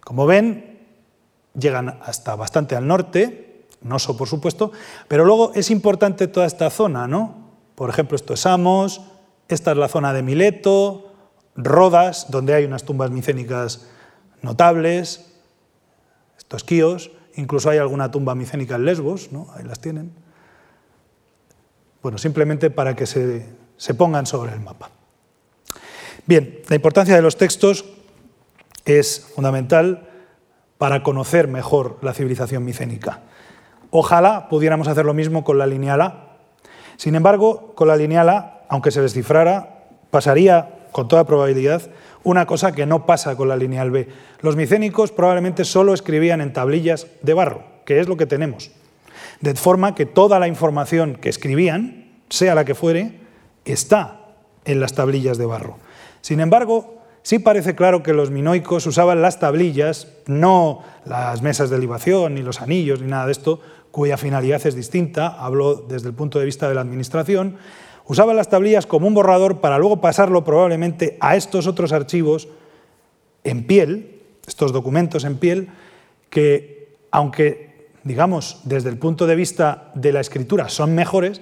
[0.00, 0.78] Como ven,
[1.58, 3.47] llegan hasta bastante al norte,
[3.80, 4.72] Noso, por supuesto,
[5.06, 7.48] pero luego es importante toda esta zona, ¿no?
[7.74, 9.02] Por ejemplo, esto es Samos,
[9.48, 11.12] esta es la zona de Mileto,
[11.54, 13.86] Rodas, donde hay unas tumbas micénicas
[14.42, 15.32] notables,
[16.36, 19.48] esto es Quíos, incluso hay alguna tumba micénica en Lesbos, ¿no?
[19.54, 20.12] Ahí las tienen.
[22.02, 24.90] Bueno, simplemente para que se, se pongan sobre el mapa.
[26.26, 27.84] Bien, la importancia de los textos
[28.84, 30.08] es fundamental
[30.78, 33.22] para conocer mejor la civilización micénica.
[33.90, 36.36] Ojalá pudiéramos hacer lo mismo con la lineal A.
[36.96, 41.82] Sin embargo, con la lineal A, aunque se descifrara, pasaría con toda probabilidad
[42.24, 44.08] una cosa que no pasa con la lineal B.
[44.40, 48.70] Los micénicos probablemente solo escribían en tablillas de barro, que es lo que tenemos.
[49.40, 53.20] De forma que toda la información que escribían, sea la que fuere,
[53.64, 54.20] está
[54.64, 55.78] en las tablillas de barro.
[56.20, 61.78] Sin embargo, sí parece claro que los minoicos usaban las tablillas, no las mesas de
[61.78, 63.60] libación, ni los anillos, ni nada de esto,
[63.90, 67.56] cuya finalidad es distinta, hablo desde el punto de vista de la administración,
[68.06, 72.48] usaban las tablillas como un borrador para luego pasarlo probablemente a estos otros archivos
[73.44, 75.68] en piel, estos documentos en piel,
[76.30, 81.40] que aunque, digamos, desde el punto de vista de la escritura son mejores,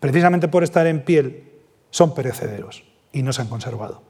[0.00, 1.44] precisamente por estar en piel
[1.90, 4.02] son perecederos y no se han conservado.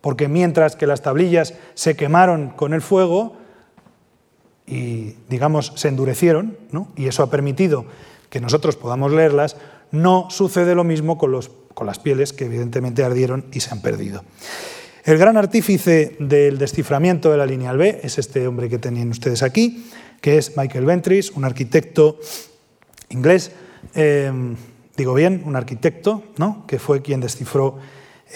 [0.00, 3.36] porque mientras que las tablillas se quemaron con el fuego
[4.70, 6.56] y, digamos, se endurecieron,
[6.96, 7.84] y eso ha permitido
[8.30, 9.56] que nosotros podamos leerlas,
[9.90, 13.82] no sucede lo mismo con, los, con las pieles que evidentemente ardieron y se han
[13.82, 14.22] perdido.
[15.04, 19.42] El gran artífice del desciframiento de la lineal B es este hombre que tenían ustedes
[19.42, 19.86] aquí,
[20.20, 22.20] que es Michael Ventris, un arquitecto
[23.08, 23.50] inglés,
[23.96, 24.30] eh,
[24.96, 26.64] digo bien, un arquitecto, ¿no?
[26.68, 27.78] que fue quien descifró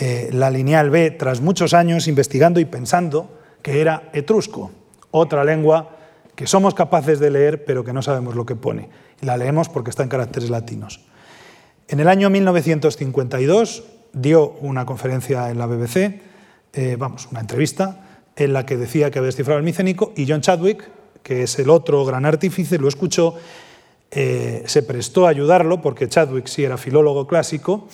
[0.00, 4.72] eh, la lineal B tras muchos años investigando y pensando que era etrusco,
[5.12, 5.93] otra lengua
[6.34, 8.88] que somos capaces de leer pero que no sabemos lo que pone.
[9.20, 11.00] La leemos porque está en caracteres latinos.
[11.88, 16.20] En el año 1952 dio una conferencia en la BBC,
[16.72, 18.00] eh, vamos, una entrevista,
[18.36, 20.88] en la que decía que había descifrado el micénico y John Chadwick,
[21.22, 23.34] que es el otro gran artífice, lo escuchó,
[24.10, 27.88] eh, se prestó a ayudarlo, porque Chadwick sí era filólogo clásico,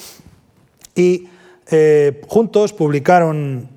[0.94, 1.28] y
[1.70, 3.68] eh, juntos publicaron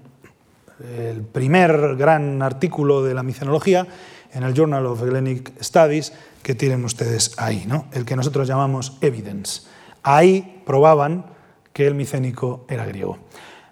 [0.98, 3.88] el primer gran artículo de la micenología
[4.34, 7.86] en el Journal of Hellenic Studies, que tienen ustedes ahí, ¿no?
[7.94, 9.64] el que nosotros llamamos Evidence.
[10.04, 11.26] Ahí probaban
[11.72, 13.18] que el micénico era griego.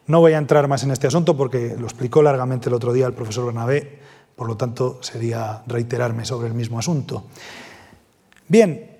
[0.07, 3.05] No voy a entrar más en este asunto porque lo explicó largamente el otro día
[3.05, 3.99] el profesor Bernabé,
[4.35, 7.25] por lo tanto sería reiterarme sobre el mismo asunto.
[8.47, 8.97] Bien,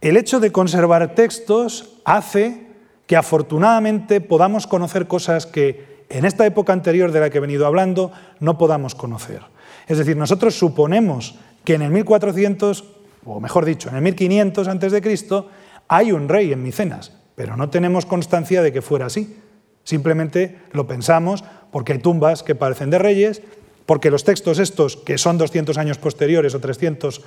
[0.00, 2.66] el hecho de conservar textos hace
[3.06, 7.66] que afortunadamente podamos conocer cosas que en esta época anterior de la que he venido
[7.66, 9.42] hablando no podamos conocer.
[9.90, 11.34] Es decir, nosotros suponemos
[11.64, 12.84] que en el 1400,
[13.24, 15.44] o mejor dicho, en el 1500 a.C.,
[15.88, 19.36] hay un rey en Micenas, pero no tenemos constancia de que fuera así.
[19.82, 23.42] Simplemente lo pensamos porque hay tumbas que parecen de reyes,
[23.84, 27.22] porque los textos estos, que son 200 años posteriores o 300,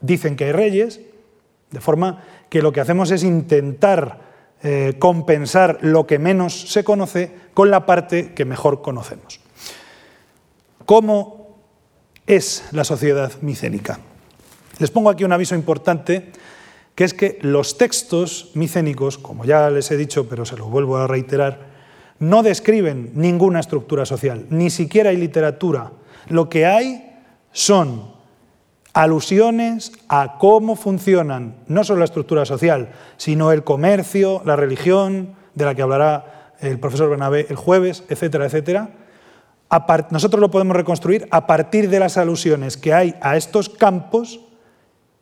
[0.00, 1.02] dicen que hay reyes,
[1.70, 4.20] de forma que lo que hacemos es intentar
[4.62, 9.38] eh, compensar lo que menos se conoce con la parte que mejor conocemos.
[10.86, 11.43] ¿Cómo
[12.26, 13.98] es la sociedad micénica?
[14.78, 16.32] Les pongo aquí un aviso importante,
[16.94, 20.96] que es que los textos micénicos, como ya les he dicho, pero se lo vuelvo
[20.96, 21.74] a reiterar,
[22.18, 25.92] no describen ninguna estructura social, ni siquiera hay literatura.
[26.28, 27.20] Lo que hay
[27.52, 28.14] son
[28.92, 35.64] alusiones a cómo funcionan no solo la estructura social, sino el comercio, la religión, de
[35.64, 38.90] la que hablará el profesor Bernabé el jueves, etcétera, etcétera.
[40.10, 44.40] Nosotros lo podemos reconstruir a partir de las alusiones que hay a estos campos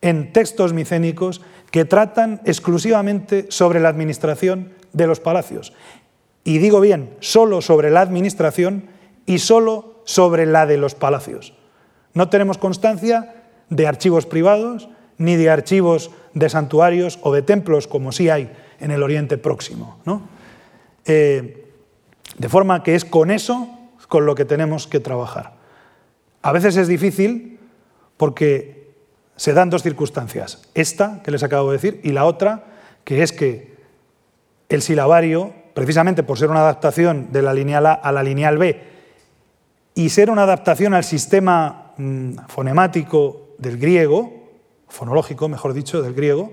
[0.02, 1.40] en textos micénicos
[1.70, 5.72] que tratan exclusivamente sobre la administración de los palacios.
[6.44, 8.88] Y digo bien, solo sobre la administración
[9.26, 11.54] y solo sobre la de los palacios.
[12.14, 13.34] No tenemos constancia
[13.70, 14.88] de archivos privados,
[15.18, 19.98] ni de archivos de santuarios o de templos, como sí hay en el Oriente Próximo.
[21.04, 21.68] Eh,
[22.36, 23.68] de forma que es con eso
[24.12, 25.54] con lo que tenemos que trabajar.
[26.42, 27.58] A veces es difícil
[28.18, 28.92] porque
[29.36, 30.68] se dan dos circunstancias.
[30.74, 32.64] Esta, que les acabo de decir, y la otra,
[33.04, 33.74] que es que
[34.68, 38.82] el silabario, precisamente por ser una adaptación de la lineal A a la lineal B,
[39.94, 44.30] y ser una adaptación al sistema mm, fonemático del griego,
[44.88, 46.52] fonológico, mejor dicho, del griego,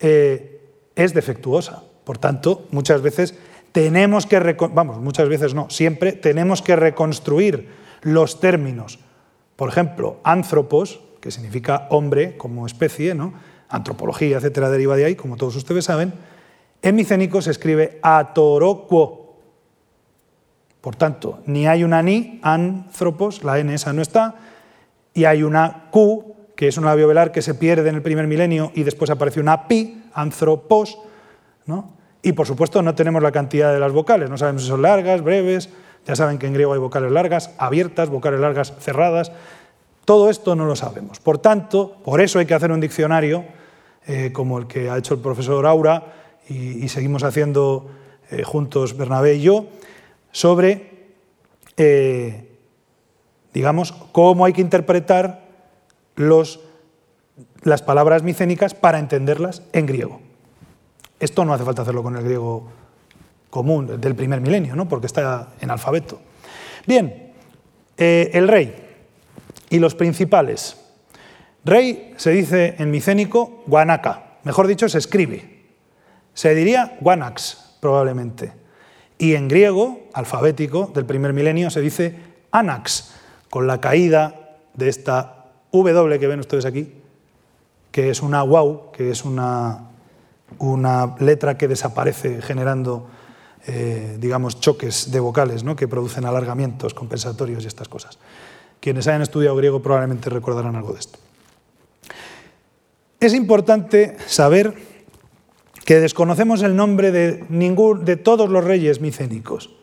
[0.00, 0.60] eh,
[0.94, 1.82] es defectuosa.
[2.04, 3.38] Por tanto, muchas veces
[3.74, 4.38] tenemos que,
[4.72, 7.70] vamos, muchas veces no, siempre tenemos que reconstruir
[8.02, 9.00] los términos.
[9.56, 13.34] Por ejemplo, anthropos, que significa hombre como especie, ¿no?
[13.68, 16.14] antropología, etcétera, deriva de ahí, como todos ustedes saben,
[16.82, 19.40] en micénico se escribe atoroquo.
[20.80, 24.36] Por tanto, ni hay una ni, anthropos, la n esa no está,
[25.14, 28.28] y hay una Q, que es una labio velar que se pierde en el primer
[28.28, 30.96] milenio y después aparece una pi, anthropos,
[31.66, 31.93] ¿no?
[32.24, 35.22] Y por supuesto no tenemos la cantidad de las vocales, no sabemos si son largas,
[35.22, 35.68] breves,
[36.06, 39.30] ya saben que en griego hay vocales largas, abiertas, vocales largas cerradas,
[40.04, 41.20] todo esto no lo sabemos.
[41.20, 43.44] Por tanto, por eso hay que hacer un diccionario
[44.06, 46.14] eh, como el que ha hecho el profesor Aura
[46.48, 47.90] y, seguimos haciendo
[48.30, 49.66] eh, juntos Bernabé y yo,
[50.30, 50.94] sobre
[51.76, 52.48] eh,
[53.52, 55.44] digamos, cómo hay que interpretar
[56.16, 60.20] las palabras micénicas para entenderlas en griego.
[61.24, 62.68] Esto no hace falta hacerlo con el griego
[63.48, 64.86] común del primer milenio, ¿no?
[64.86, 66.20] porque está en alfabeto.
[66.86, 67.32] Bien,
[67.96, 68.74] eh, el rey
[69.70, 70.76] y los principales.
[71.64, 75.62] Rey se dice en micénico guanaca, mejor dicho, se escribe.
[76.34, 78.52] Se diría guanax, probablemente.
[79.16, 82.18] Y en griego, alfabético del primer milenio, se dice
[82.50, 83.14] anax,
[83.48, 86.92] con la caída de esta W que ven ustedes aquí,
[87.90, 89.93] que es una wow, que es una,
[90.58, 93.08] una letra que desaparece generando
[93.66, 95.74] eh, digamos, choques de vocales ¿no?
[95.74, 98.18] que producen alargamientos compensatorios y estas cosas.
[98.78, 101.18] Quienes hayan estudiado griego probablemente recordarán algo de esto.
[103.20, 104.74] Es importante saber
[105.86, 109.74] que desconocemos el nombre de, ningún, de todos los reyes micénicos.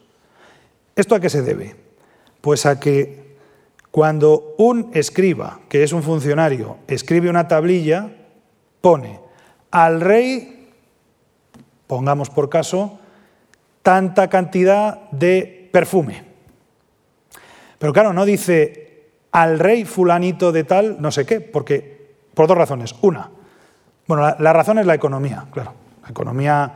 [0.96, 1.76] ¿Esto a qué se debe?
[2.42, 3.36] Pues a que
[3.90, 8.16] cuando un escriba, que es un funcionario, escribe una tablilla,
[8.80, 9.21] pone
[9.72, 10.70] al rey,
[11.88, 13.00] pongamos por caso,
[13.82, 16.24] tanta cantidad de perfume.
[17.80, 22.58] Pero claro, no dice al rey fulanito de tal, no sé qué, porque por dos
[22.58, 22.96] razones.
[23.02, 23.30] Una,
[24.08, 25.74] bueno, la, razón es la economía, claro.
[26.04, 26.74] La economía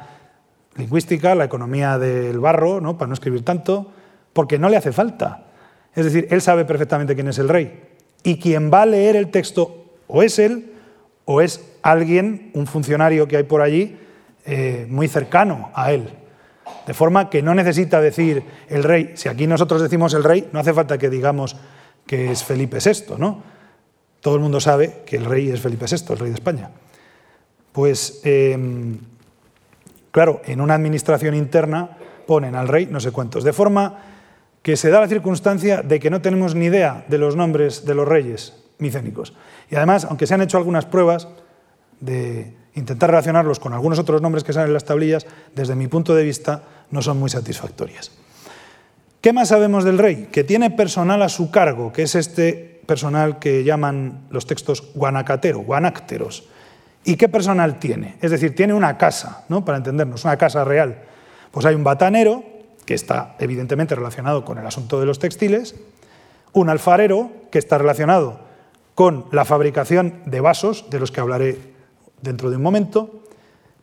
[0.75, 2.97] lingüística, la economía del barro, ¿no?
[2.97, 3.91] para no escribir tanto,
[4.33, 5.45] porque no le hace falta.
[5.93, 7.83] Es decir, él sabe perfectamente quién es el rey.
[8.23, 10.74] Y quien va a leer el texto o es él
[11.25, 13.97] o es alguien, un funcionario que hay por allí,
[14.45, 16.09] eh, muy cercano a él.
[16.85, 20.59] De forma que no necesita decir el rey, si aquí nosotros decimos el rey, no
[20.59, 21.55] hace falta que digamos
[22.05, 23.43] que es Felipe VI, ¿no?
[24.21, 26.69] Todo el mundo sabe que el rey es Felipe VI, el rey de España.
[27.71, 28.97] Pues, em,
[30.11, 33.99] claro, en una administración interna ponen al rey no sé cuántos, de forma
[34.61, 37.95] que se da la circunstancia de que no tenemos ni idea de los nombres de
[37.95, 39.33] los reyes micénicos.
[39.69, 41.27] Y además, aunque se han hecho algunas pruebas
[41.99, 46.13] de intentar relacionarlos con algunos otros nombres que salen en las tablillas, desde mi punto
[46.13, 48.11] de vista, no son muy satisfactorias.
[49.21, 50.27] ¿Qué más sabemos del rey?
[50.31, 55.59] Que tiene personal a su cargo, que es este personal que llaman los textos guanacatero,
[55.59, 56.47] guanácteros.
[57.03, 58.17] ¿Y qué personal tiene?
[58.21, 59.65] Es decir, tiene una casa, ¿no?
[59.65, 61.03] para entendernos, una casa real.
[61.51, 62.43] Pues hay un batanero,
[62.85, 65.75] que está evidentemente relacionado con el asunto de los textiles,
[66.53, 68.44] un alfarero, que está relacionado
[68.95, 71.59] con la fabricación de vasos, de los que hablaré
[72.21, 73.23] dentro de un momento,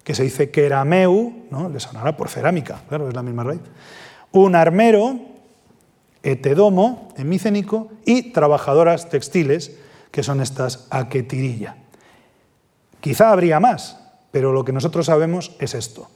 [0.02, 1.68] que se dice kerameu, ¿no?
[1.68, 3.60] le sonará por cerámica, claro, es la misma raíz.
[4.32, 5.20] Un armero,
[6.22, 9.76] etedomo, en micénico, y trabajadoras textiles,
[10.10, 11.76] que son estas aquetirilla.
[13.00, 14.00] Quizá habría más,
[14.30, 16.08] pero lo que nosotros sabemos es esto.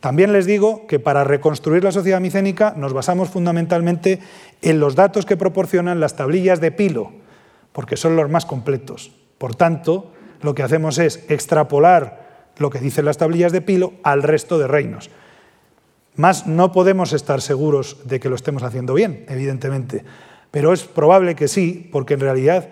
[0.00, 4.20] También les digo que para reconstruir la sociedad micénica nos basamos fundamentalmente
[4.62, 7.23] en los datos que proporcionan las tablillas de Pilo,
[7.74, 9.10] porque son los más completos.
[9.36, 14.22] Por tanto, lo que hacemos es extrapolar lo que dicen las tablillas de Pilo al
[14.22, 15.10] resto de reinos.
[16.14, 20.04] Más no podemos estar seguros de que lo estemos haciendo bien, evidentemente,
[20.52, 22.68] pero es probable que sí, porque en realidad,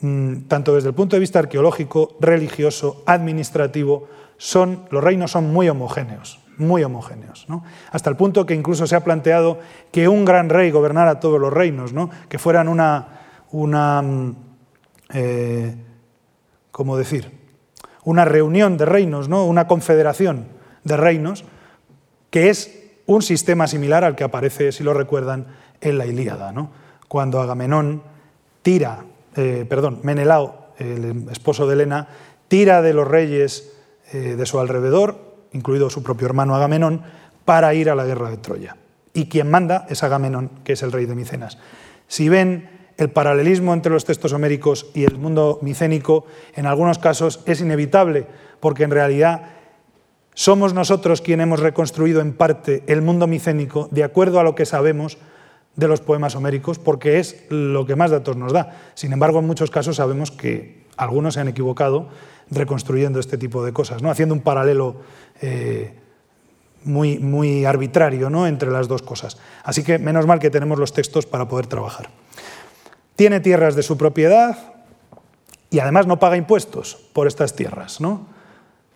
[0.00, 5.68] mm, tanto desde el punto de vista arqueológico, religioso, administrativo, son, los reinos son muy
[5.68, 7.46] homogéneos, muy homogéneos,
[7.92, 9.60] hasta el punto que incluso se ha planteado
[9.92, 12.10] que un gran rey gobernara todos los reinos, ¿no?
[12.28, 13.19] que fueran una,
[13.52, 14.36] una, mm,
[15.14, 15.74] eh,
[16.70, 17.30] ¿cómo decir?
[18.04, 19.44] Una reunión de reinos, ¿no?
[19.46, 20.46] una confederación
[20.84, 21.44] de reinos,
[22.30, 25.46] que es un sistema similar al que aparece, si lo recuerdan,
[25.80, 26.70] en la Ilíada, ¿no?
[27.08, 28.02] cuando Agamenón
[28.62, 29.04] tira,
[29.36, 32.08] eh, perdón, Menelao, el esposo de Helena,
[32.48, 33.72] tira de los reyes
[34.12, 35.18] eh, de su alrededor,
[35.52, 37.02] incluido su propio hermano Agamenón,
[37.44, 38.76] para ir a la guerra de Troya.
[39.12, 41.58] Y quien manda es Agamenón, que es el rey de Micenas.
[42.06, 47.40] Si ven el paralelismo entre los textos homéricos y el mundo micénico en algunos casos
[47.46, 48.26] es inevitable,
[48.60, 49.50] porque en realidad
[50.34, 54.66] somos nosotros quienes hemos reconstruido en parte el mundo micénico de acuerdo a lo que
[54.66, 55.18] sabemos
[55.76, 58.76] de los poemas homéricos, porque es lo que más datos nos da.
[58.94, 62.08] Sin embargo, en muchos casos sabemos que algunos se han equivocado
[62.50, 64.10] reconstruyendo este tipo de cosas, ¿no?
[64.10, 64.96] haciendo un paralelo
[65.40, 65.94] eh,
[66.84, 68.46] muy, muy arbitrario ¿no?
[68.46, 69.38] entre las dos cosas.
[69.62, 72.10] Así que menos mal que tenemos los textos para poder trabajar.
[73.20, 74.56] Tiene tierras de su propiedad
[75.68, 78.00] y además no paga impuestos por estas tierras.
[78.00, 78.26] ¿no?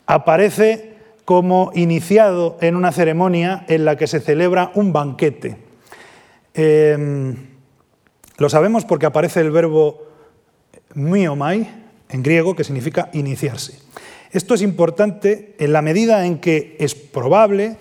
[0.06, 0.94] Aparece
[1.26, 5.58] como iniciado en una ceremonia en la que se celebra un banquete.
[6.54, 7.36] Em,
[8.38, 10.06] lo sabemos porque aparece el verbo
[10.94, 11.68] miomai
[12.08, 13.78] en griego, que significa iniciarse.
[14.30, 17.76] Esto es importante en la medida en que es probable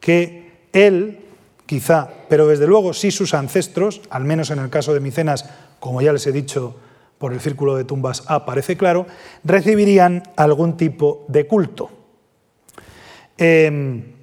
[0.00, 1.18] que él,
[1.66, 5.44] quizá, pero desde luego sí sus ancestros, al menos en el caso de Micenas,
[5.84, 6.74] como ya les he dicho
[7.18, 9.06] por el círculo de tumbas A parece claro,
[9.44, 11.90] recibirían algún tipo de culto.
[13.36, 14.14] Em,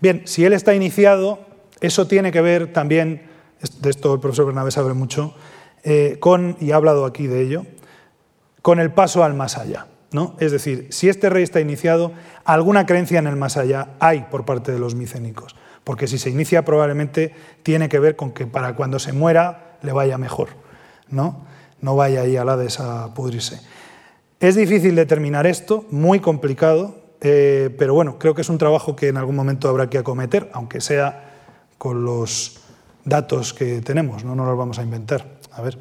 [0.00, 1.46] bien, si él está iniciado,
[1.80, 3.22] eso tiene que ver también,
[3.80, 5.34] de esto el profesor Bernabé sabe mucho,
[5.82, 7.64] eh, con, y ha hablado aquí de ello,
[8.60, 9.86] con el paso al más allá.
[10.10, 10.36] ¿no?
[10.40, 12.12] Es decir, si este rey está iniciado,
[12.44, 16.28] alguna creencia en el más allá hay por parte de los micénicos, porque si se
[16.28, 20.60] inicia probablemente tiene que ver con que para cuando se muera le vaya mejor.
[21.12, 21.46] ¿No?
[21.80, 23.60] No vaya ahí al Hades a pudrirse.
[24.40, 29.08] Es difícil determinar esto, muy complicado, eh, pero bueno, creo que es un trabajo que
[29.08, 31.30] en algún momento habrá que acometer, aunque sea
[31.78, 32.60] con los
[33.04, 35.38] datos que tenemos, no nos los vamos a inventar.
[35.52, 35.78] A ver.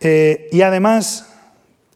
[0.00, 1.34] Eh, y además,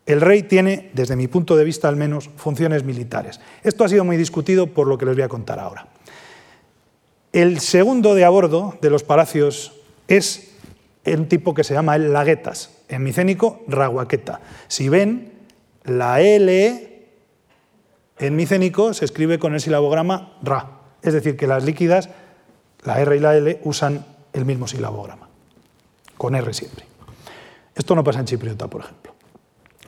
[0.07, 3.41] el rey tiene, desde mi punto de vista al menos, funciones militares.
[3.63, 5.87] Esto ha sido muy discutido por lo que les voy a contar ahora.
[7.33, 9.73] El segundo de a bordo de los palacios
[10.09, 10.52] es
[11.07, 14.41] un tipo que se llama el laguetas, en micénico raguaqueta.
[14.69, 15.33] Si ven,
[15.85, 16.93] la L
[18.19, 22.09] en micénico se escribe con el silabograma ra, es decir, que las líquidas,
[22.85, 25.29] la R y la L, usan el mismo silabograma,
[26.17, 26.85] con R siempre.
[27.75, 29.15] Esto no pasa en chipriota, por ejemplo.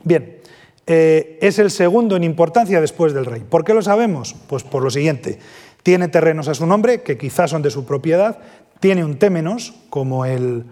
[0.02, 0.40] Bien,
[0.86, 3.42] eh, es el segundo en importancia después del rey.
[3.48, 4.34] ¿Por qué lo sabemos?
[4.48, 5.38] Pues por lo siguiente.
[5.82, 8.38] Tiene terrenos a su nombre, que quizás son de su propiedad,
[8.80, 10.64] tiene un témenos, como el,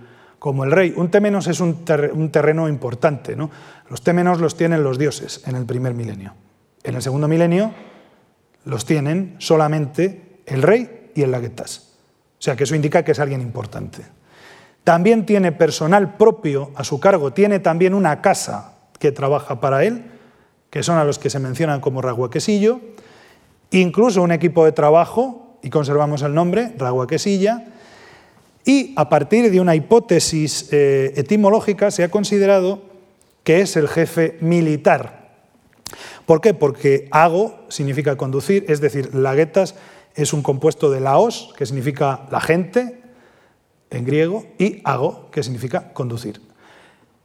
[0.42, 0.92] como el rey.
[0.96, 3.36] Un témenos es un, terreno importante.
[3.36, 3.48] ¿no?
[3.88, 6.34] Los témenos los tienen los dioses en el primer milenio.
[6.82, 7.72] En el segundo milenio
[8.64, 11.92] los tienen solamente el rey y el laguetas.
[12.40, 14.02] O sea que eso indica que es alguien importante.
[14.82, 20.10] También tiene personal propio a su cargo, tiene también una casa que trabaja para él,
[20.70, 22.80] que son a los que se mencionan como Raguaquesillo,
[23.70, 27.68] incluso un equipo de trabajo, y conservamos el nombre, Raguaquesilla,
[28.64, 32.82] y a partir de una hipótesis eh, etimológica se ha considerado
[33.44, 35.22] que es el jefe militar.
[36.26, 36.54] ¿Por qué?
[36.54, 39.74] Porque ago significa conducir, es decir, laguetas
[40.14, 43.00] es un compuesto de laos, que significa la gente,
[43.90, 46.40] en griego, y ago, que significa conducir.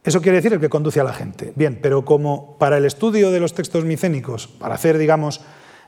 [0.04, 1.52] Eso quiere decir el que conduce a la gente.
[1.54, 5.42] Bien, pero como para el estudio de los textos micénicos, para hacer, digamos,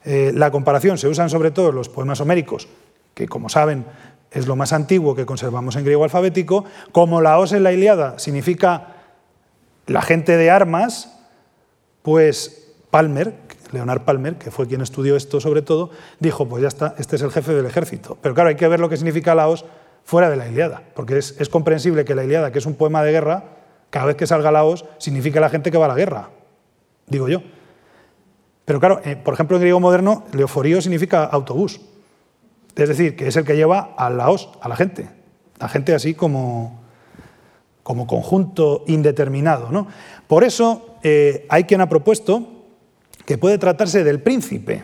[0.05, 2.69] eh, la comparación, se usan sobre todo los poemas homéricos,
[3.15, 3.87] que como saben
[4.31, 8.18] es lo más antiguo que conservamos en griego alfabético, como la os en la Iliada
[8.18, 8.97] significa
[9.87, 11.18] la gente de armas,
[12.03, 13.35] pues Palmer,
[13.72, 17.22] Leonard Palmer, que fue quien estudió esto sobre todo, dijo, pues ya está, este es
[17.22, 18.16] el jefe del ejército.
[18.20, 19.64] Pero claro, hay que ver lo que significa la os
[20.05, 23.12] fuera de la Iliada, porque es, comprensible que la Iliada, que es un poema de
[23.12, 23.45] guerra,
[23.91, 26.31] cada vez que salga Laos, significa la gente que va a la guerra,
[27.07, 27.43] digo yo.
[28.64, 31.81] Pero claro, eh, por ejemplo, en griego moderno, leoforío significa autobús.
[32.77, 35.09] Es decir, que es el que lleva a Laos, a la gente.
[35.59, 36.81] La gente así como,
[37.83, 39.71] como conjunto indeterminado.
[39.71, 39.89] ¿no?
[40.27, 42.49] Por eso eh, hay quien ha propuesto
[43.27, 44.83] que puede tratarse del príncipe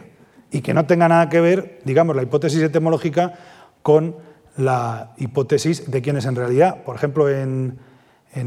[0.51, 3.34] y que no tenga nada que ver, digamos, la hipótesis etimológica
[3.82, 4.16] con
[4.57, 6.82] la hipótesis de quién es en realidad.
[6.84, 7.78] Por ejemplo, en,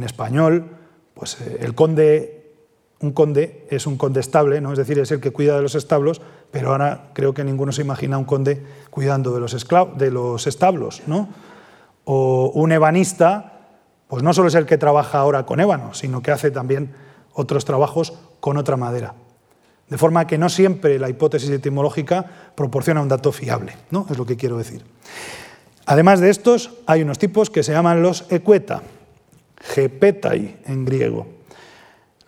[0.04, 0.78] español,
[1.14, 2.39] pues eh, el conde,
[3.02, 4.74] un conde es un condestable, ¿no?
[4.74, 6.22] es decir, es el que cuida de los establos,
[6.52, 11.02] pero ahora creo que ninguno se imagina un conde cuidando de los, de los establos.
[11.08, 11.30] ¿no?
[12.04, 13.60] O un ebanista,
[14.08, 16.93] pues no solo es el que trabaja ahora con ébano, sino que hace también
[17.34, 19.16] otros trabajos con otra madera.
[19.88, 24.06] De forma que no siempre la hipótesis etimológica proporciona un dato fiable, ¿no?
[24.10, 24.84] es lo que quiero decir.
[25.86, 28.84] Además de estos, hay unos tipos que se llaman los equeta,
[29.62, 31.39] gepetai en griego.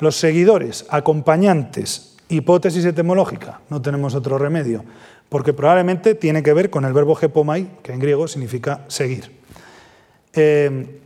[0.01, 4.83] Los seguidores, acompañantes, hipótesis etimológica, no tenemos otro remedio,
[5.29, 9.31] porque probablemente tiene que ver con el verbo gepomai, que en griego significa seguir.
[10.33, 11.01] Eh,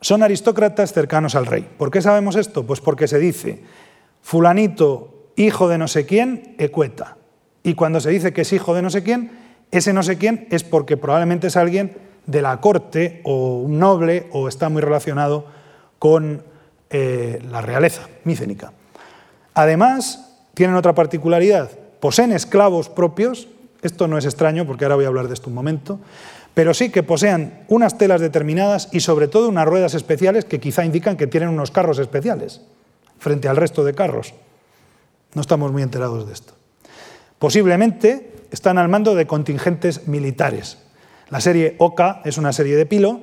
[0.00, 1.68] son aristócratas cercanos al rey.
[1.76, 2.64] ¿Por qué sabemos esto?
[2.64, 3.64] Pues porque se dice,
[4.22, 7.16] fulanito, hijo de no sé quién, ecueta.
[7.64, 9.32] Y cuando se dice que es hijo de no sé quién,
[9.72, 14.28] ese no sé quién es porque probablemente es alguien de la corte o un noble
[14.30, 15.46] o está muy relacionado
[15.98, 16.44] con
[16.90, 18.72] eh, la realeza micénica.
[19.54, 21.70] Además, tienen otra particularidad,
[22.00, 23.48] poseen esclavos propios,
[23.82, 25.98] esto no es extraño porque ahora voy a hablar de esto un momento,
[26.54, 30.84] pero sí que posean unas telas determinadas y sobre todo unas ruedas especiales que quizá
[30.84, 32.62] indican que tienen unos carros especiales
[33.18, 34.34] frente al resto de carros.
[35.34, 36.54] No estamos muy enterados de esto.
[37.38, 40.78] Posiblemente están al mando de contingentes militares.
[41.28, 43.20] La serie OCA es una serie de pilo,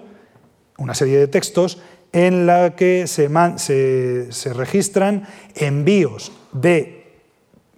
[0.78, 1.80] una serie de textos
[2.14, 7.18] en la que se, registran envíos de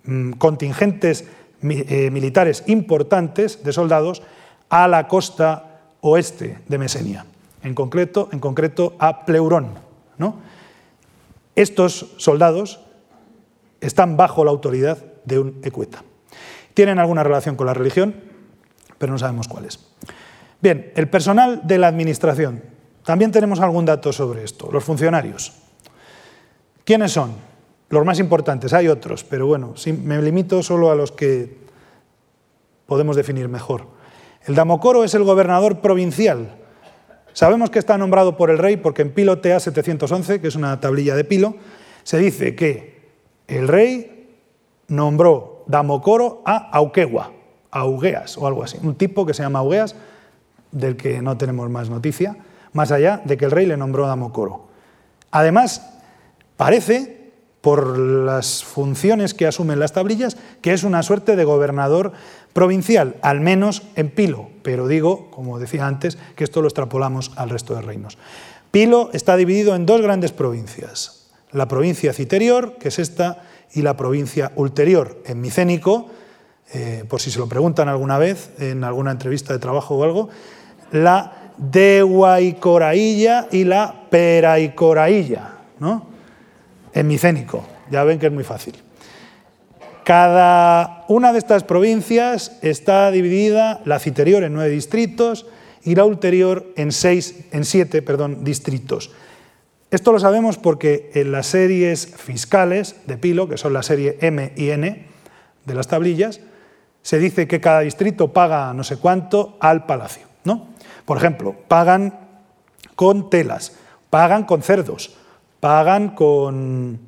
[0.04, 1.26] mm, contingentes
[1.64, 4.22] eh, militares importantes de soldados
[4.70, 7.26] a la costa oeste de Mesenia,
[7.64, 9.84] en concreto, en concreto a Pleurón.
[11.56, 12.82] Estos soldados
[13.80, 16.04] están bajo la autoridad de un ecueta.
[16.74, 18.14] Tienen alguna relación con la religión,
[18.98, 19.80] pero no sabemos cuáles.
[20.62, 22.75] Bien, el personal de la administración.
[23.06, 24.70] También tenemos algún dato sobre esto.
[24.72, 25.54] Los funcionarios.
[26.84, 27.34] ¿Quiénes son?
[27.90, 28.74] Los más importantes.
[28.74, 31.58] Hay otros, pero bueno, me limito solo a los que
[32.88, 33.88] podemos definir mejor.
[34.46, 36.56] El Damocoro es el gobernador provincial.
[37.34, 40.80] Sabemos que está nombrado por el rey porque en Pilo TA 711, que es una
[40.80, 41.56] tablilla de Pilo,
[42.04, 43.10] se dice que
[43.48, 44.40] el rey
[44.88, 47.32] nombró Damocoro a Auquegua,
[47.72, 48.78] Augueas o algo así.
[48.82, 49.96] Un tipo que se llama Augueas,
[50.72, 52.38] del que no tenemos más noticia,
[52.76, 54.68] más allá de que el rey le nombró Damocoro.
[55.32, 55.94] Además,
[56.58, 62.12] parece, por las funciones que asumen las tablillas, que es una suerte de gobernador
[62.52, 67.50] provincial, al menos en Pilo, pero digo, como decía antes, que esto lo extrapolamos al
[67.50, 68.18] resto de reinos.
[68.72, 73.42] Pilo está dividido en dos grandes provincias, la provincia citerior, que es esta,
[73.74, 76.10] y la provincia ulterior, en micénico,
[76.74, 80.30] eh, por si se lo preguntan alguna vez en alguna entrevista de trabajo o algo,
[80.92, 86.08] la Dehuaycorailla y la Peraicorailla, ¿no?
[86.94, 88.76] En micénico, ya ven que es muy fácil.
[90.04, 95.48] Cada una de estas provincias está dividida, la citerior en nueve distritos
[95.84, 99.12] y la ulterior en, seis, en siete perdón, distritos.
[99.92, 104.54] Esto lo sabemos porque en las series fiscales de Pilo, que son la serie M
[104.56, 105.06] y N
[105.66, 106.40] de las tablillas,
[107.02, 110.26] se dice que cada distrito paga no sé cuánto al palacio.
[110.46, 110.68] ¿no?
[111.06, 112.20] Por ejemplo, pagan
[112.96, 113.74] con telas,
[114.10, 115.16] pagan con cerdos,
[115.60, 117.00] pagan con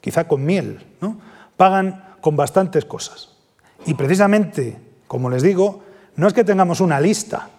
[0.00, 1.18] quizá con miel, ¿no?
[1.56, 3.30] pagan con bastantes cosas.
[3.86, 5.82] Y precisamente, como les digo,
[6.16, 7.50] no es que tengamos una lista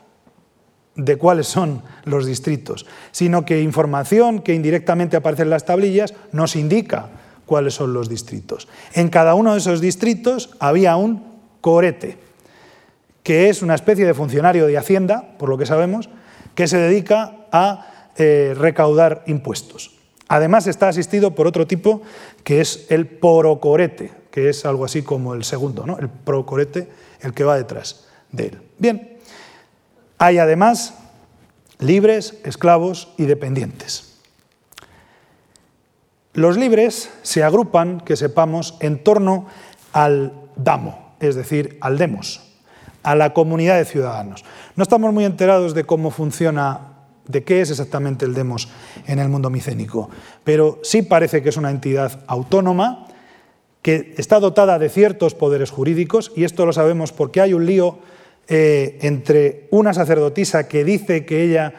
[0.96, 6.56] de cuáles son los distritos, sino que información que indirectamente aparece en las tablillas nos
[6.56, 7.10] indica
[7.46, 8.68] cuáles son los distritos.
[8.94, 11.24] En cada uno de esos distritos había un
[11.62, 12.18] corete,
[13.28, 16.08] que es una especie de funcionario de Hacienda, por lo que sabemos,
[16.56, 19.98] que se dedica a eh, recaudar impuestos.
[20.30, 22.02] Además está asistido por otro tipo
[22.46, 26.00] que es el porocorete, que es algo así como el segundo, ¿no?
[26.00, 26.88] el procorete,
[27.20, 28.62] el que va detrás de él.
[28.78, 29.18] Bien,
[30.20, 30.94] hay además
[31.80, 34.22] libres, esclavos y dependientes.
[36.32, 39.48] Los libres se agrupan, que sepamos, en torno
[39.92, 42.47] al damo, es decir, al demos,
[43.08, 44.44] a la comunidad de ciudadanos.
[44.76, 46.80] No estamos muy enterados de cómo funciona,
[47.26, 48.68] de qué es exactamente el demos
[49.06, 50.10] en el mundo micénico,
[50.44, 53.08] pero sí parece que es una entidad autónoma
[53.82, 58.00] que está dotada de ciertos poderes jurídicos, y esto lo sabemos porque hay un lío
[58.50, 61.74] eh, entre una sacerdotisa que dice que ella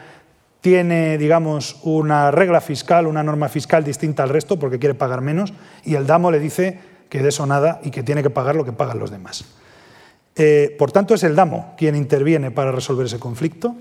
[0.61, 5.53] tiene, digamos, una regla fiscal, una norma fiscal distinta al resto porque quiere pagar menos,
[5.85, 8.65] y el damo le dice que de eso nada y que tiene que pagar lo
[8.65, 9.58] que pagan los demás.
[10.41, 13.75] Eh, por tanto, es el damo quien interviene para resolver ese conflicto.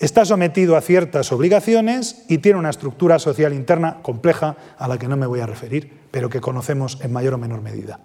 [0.00, 5.06] Está sometido a ciertas obligaciones y tiene una estructura social interna compleja a la que
[5.06, 8.00] no me voy a referir, pero que conocemos en mayor o menor medida.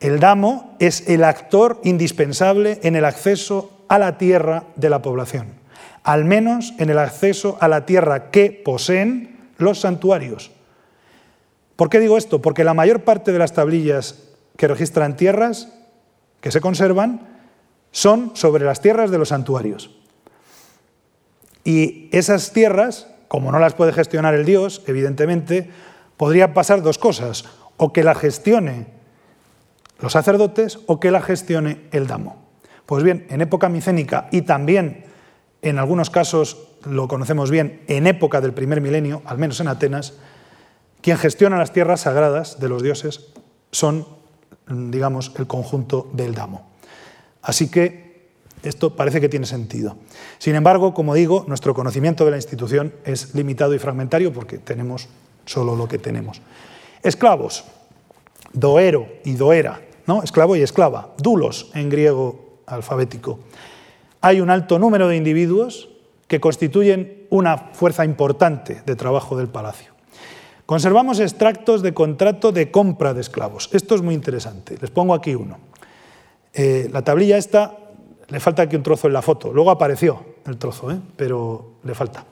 [0.00, 5.54] El damo es el actor indispensable en el acceso a la tierra de la población,
[6.02, 10.50] al menos en el acceso a la tierra que poseen los santuarios.
[11.74, 12.42] ¿Por qué digo esto?
[12.42, 14.24] Porque la mayor parte de las tablillas
[14.58, 15.77] que registran tierras
[16.40, 17.26] que se conservan
[17.90, 19.90] son sobre las tierras de los santuarios.
[21.64, 25.70] Y esas tierras, como no las puede gestionar el dios, evidentemente,
[26.16, 27.44] podría pasar dos cosas,
[27.76, 28.98] o que la gestione
[30.00, 32.36] los sacerdotes o que la gestione el damo.
[32.86, 35.04] Pues bien, en época micénica y también
[35.62, 40.14] en algunos casos lo conocemos bien en época del primer milenio, al menos en Atenas,
[41.00, 43.32] quien gestiona las tierras sagradas de los dioses
[43.70, 44.06] son,
[44.68, 46.68] digamos, el conjunto del damo.
[47.42, 48.28] Así que
[48.62, 49.96] esto parece que tiene sentido.
[50.38, 55.08] Sin embargo, como digo, nuestro conocimiento de la institución es limitado y fragmentario porque tenemos
[55.46, 56.42] solo lo que tenemos.
[57.02, 57.64] Esclavos,
[58.52, 59.80] doero y doera,
[60.22, 63.40] esclavo y esclava, dulos en griego alfabético.
[64.20, 65.90] Hay un alto número de individuos
[66.26, 69.87] que constituyen una fuerza importante de trabajo del palacio.
[70.68, 73.70] Conservamos extractos de contrato de compra de esclavos.
[73.72, 74.76] Esto es muy interesante.
[74.78, 75.56] Les pongo aquí uno.
[76.52, 77.74] Eh, la tablilla esta,
[78.28, 79.50] le falta aquí un trozo en la foto.
[79.50, 81.00] Luego apareció el trozo, ¿eh?
[81.16, 82.22] pero le falta.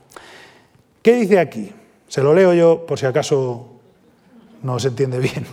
[1.00, 1.72] ¿Qué dice aquí?
[2.08, 3.68] Se lo leo yo por si acaso
[4.62, 5.46] no se entiende bien.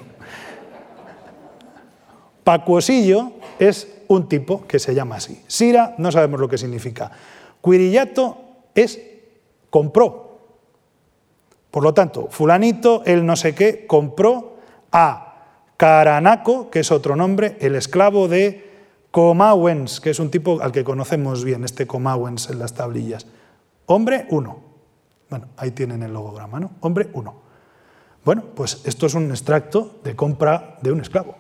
[2.44, 5.42] Pacuosillo es un tipo que se llama así.
[5.48, 7.10] Sira no sabemos lo que significa.
[7.64, 8.40] Quirillato
[8.76, 9.00] es
[9.70, 10.23] compró.
[11.74, 14.58] Por lo tanto, fulanito, el no sé qué, compró
[14.92, 18.70] a Caranaco, que es otro nombre, el esclavo de
[19.10, 23.26] Comawens, que es un tipo al que conocemos bien, este Comawens en las tablillas.
[23.88, 24.60] Hombre uno.
[25.32, 26.74] Bueno, ahí tienen el logograma, ¿no?
[26.82, 27.42] Hombre uno.
[28.24, 31.38] Bueno, pues esto es un extracto de compra de un esclavo.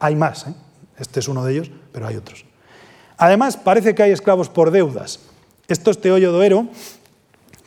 [0.00, 0.54] Hay más, ¿eh?
[0.98, 2.44] este es uno de ellos, pero hay otros.
[3.16, 5.20] Además, parece que hay esclavos por deudas.
[5.68, 6.66] Esto es Teollo Doero,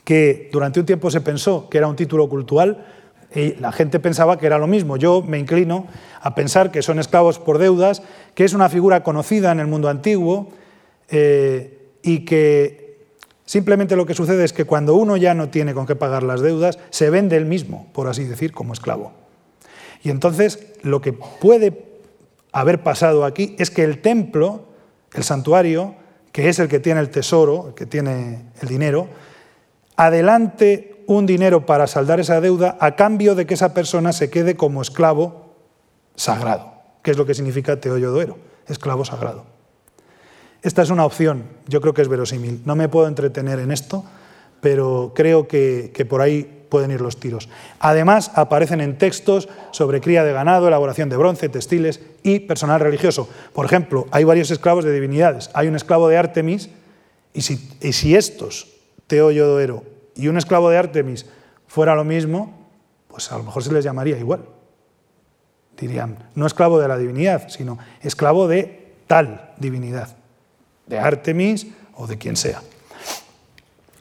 [0.06, 2.86] que durante un tiempo se pensó que era un título cultural,
[3.36, 4.96] Y la gente pensaba que era lo mismo.
[4.96, 5.88] Yo me inclino
[6.22, 8.02] a pensar que son esclavos por deudas,
[8.34, 10.54] que es una figura conocida en el mundo antiguo
[11.10, 13.08] eh, y que
[13.44, 16.40] simplemente lo que sucede es que cuando uno ya no tiene con qué pagar las
[16.40, 19.12] deudas, se vende él mismo, por así decir, como esclavo.
[20.02, 21.84] Y entonces lo que puede
[22.54, 24.66] haber pasado aquí es que el templo,
[25.14, 25.96] el santuario,
[26.32, 29.10] que es el que tiene el tesoro, el que tiene el dinero,
[29.96, 34.56] adelante un dinero para saldar esa deuda a cambio de que esa persona se quede
[34.56, 35.54] como esclavo
[36.16, 36.74] sagrado,
[37.04, 39.46] que es lo que significa teoyodoero, esclavo sagrado.
[40.62, 42.62] Esta es una opción, yo creo que es verosímil.
[42.66, 44.04] No me puedo entretener en esto,
[44.62, 47.50] pero creo que, que por ahí pueden ir los tiros.
[47.80, 53.30] Además, aparecen en textos sobre cría de ganado, elaboración de bronce, textiles y personal religioso.
[53.54, 55.52] Por ejemplo, hay varios esclavos de divinidades.
[55.54, 56.70] Hay un esclavo de Artemis,
[57.34, 58.75] y si, y si estos,
[59.08, 59.84] Teo Yodoero,
[60.16, 61.26] y un esclavo de Artemis
[61.68, 62.54] fuera lo mismo,
[63.08, 64.46] pues a lo mejor se les llamaría igual.
[65.78, 70.16] Dirían, no esclavo de la divinidad, sino esclavo de tal divinidad,
[70.88, 72.62] de Artemis o de quien sea.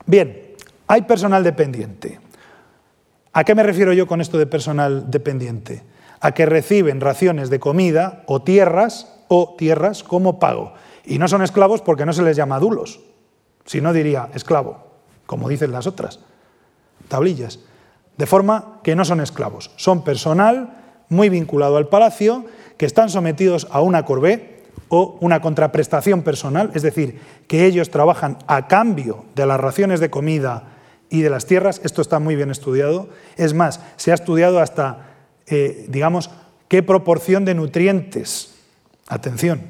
[0.06, 0.55] Bien,
[0.86, 2.20] hay personal dependiente.
[3.32, 5.82] ¿A qué me refiero yo con esto de personal dependiente?
[6.20, 10.74] A que reciben raciones de comida o tierras o tierras como pago.
[11.05, 13.01] Y no son esclavos porque no se les llama dulos,
[13.64, 14.84] si no diría esclavo
[15.27, 16.21] como dicen las otras
[17.09, 17.61] tablillas.
[18.17, 20.79] De forma que no son esclavos, son personal
[21.09, 22.45] muy vinculado al palacio,
[22.77, 28.39] que están sometidos a una corvée o una contraprestación personal, es decir, que ellos trabajan
[28.47, 30.75] a cambio de las raciones de comida
[31.11, 31.81] y de las tierras.
[31.85, 33.09] Esto está muy bien estudiado.
[33.37, 35.15] Es más, se ha estudiado hasta,
[35.47, 36.31] eh, digamos,
[36.69, 38.55] qué proporción de nutrientes,
[39.09, 39.63] atención,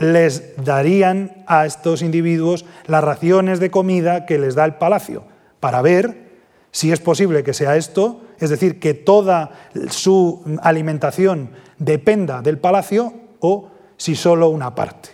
[0.00, 5.24] les darían a estos individuos las raciones de comida que les da el palacio,
[5.60, 6.30] para ver
[6.72, 9.50] si es posible que sea esto, es decir, que toda
[9.90, 15.10] su alimentación dependa del palacio o si solo una parte.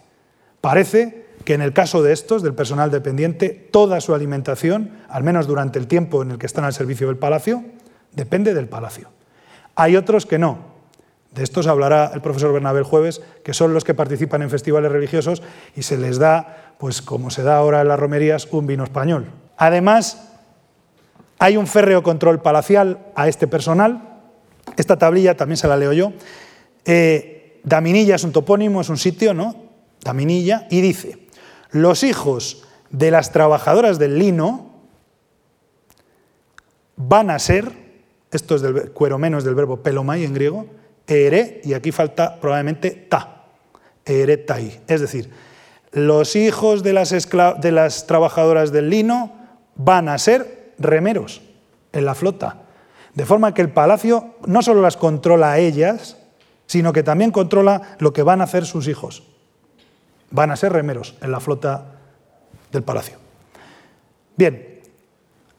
[0.60, 5.48] Parece que en el caso de estos, del personal dependiente, toda su alimentación, al menos
[5.48, 7.64] durante el tiempo en el que están al servicio del palacio,
[8.12, 9.08] depende del palacio.
[9.74, 10.75] Hay otros que no,
[11.36, 14.90] de estos hablará el profesor Bernabé el jueves, que son los que participan en festivales
[14.90, 15.42] religiosos
[15.76, 19.26] y se les da, pues como se da ahora en las romerías, un vino español.
[19.58, 20.32] Además,
[21.38, 24.20] hay un férreo control palacial a este personal.
[24.78, 26.12] Esta tablilla también se la leo yo.
[26.86, 29.56] Eh, Daminilla es un topónimo, es un sitio, ¿no?
[30.02, 31.28] Daminilla, y dice,
[31.70, 34.70] los hijos de las trabajadoras del lino
[36.96, 37.72] van a ser,
[38.30, 40.66] esto es del cuero menos del verbo pelomai en griego,
[41.06, 43.44] ere, y aquí falta probablemente ta,
[44.04, 44.80] eretai.
[44.86, 45.30] Es decir,
[45.92, 49.32] los hijos de las, de las trabajadoras del lino
[49.76, 51.42] van a ser remeros
[51.92, 52.62] en la flota.
[53.14, 56.18] De forma que el palacio no solo las controla a ellas,
[56.66, 59.22] sino que también controla lo que van a hacer sus hijos.
[60.30, 61.94] Van a ser remeros en la flota
[62.72, 63.16] del palacio.
[64.36, 64.80] Bien,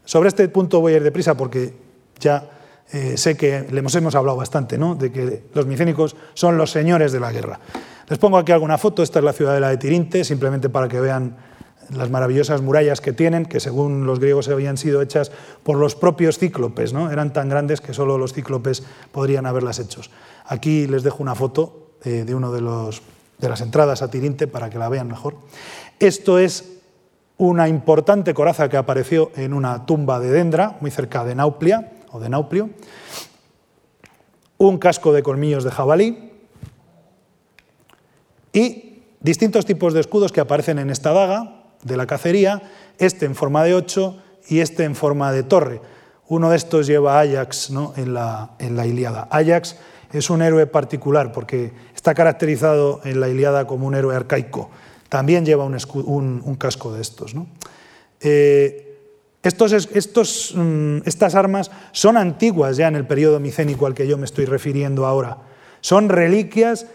[0.05, 1.73] sobre este punto voy a ir deprisa porque
[2.19, 2.47] ya
[2.91, 4.95] eh, sé que le hemos, hablado bastante, ¿no?
[4.95, 7.59] de que los micénicos son los señores de la guerra.
[8.07, 11.35] Les pongo aquí alguna foto, esta es la ciudadela de Tirinte, simplemente para que vean
[11.93, 15.31] las maravillosas murallas que tienen, que según los griegos habían sido hechas
[15.63, 17.11] por los propios cíclopes, ¿no?
[17.11, 20.01] eran tan grandes que solo los cíclopes podrían haberlas hecho.
[20.45, 22.61] Aquí les dejo una foto eh, de una de,
[23.37, 25.35] de las entradas a Tirinte para que la vean mejor.
[25.99, 26.77] Esto es
[27.37, 32.29] una importante coraza que apareció en una tumba de Dendra, muy cerca de Nauplia, de
[32.29, 32.69] Nauplio,
[34.57, 36.31] un casco de colmillos de jabalí
[38.53, 42.61] y distintos tipos de escudos que aparecen en esta daga de la cacería,
[42.97, 45.81] este en forma de ocho y este en forma de torre.
[46.27, 47.93] Uno de estos lleva Ajax ¿no?
[47.95, 49.27] en, la, en la Iliada.
[49.31, 49.77] Ajax
[50.11, 54.69] es un héroe particular porque está caracterizado en la Iliada como un héroe arcaico.
[55.09, 57.33] También lleva un, un, casco de estos.
[57.33, 57.47] ¿no?
[58.19, 58.86] Eh,
[59.43, 64.25] estos, mm, estas armas son antiguas ya en el periodo micénico al que yo me
[64.25, 65.37] estoy refiriendo ahora.
[65.81, 66.87] Son reliquias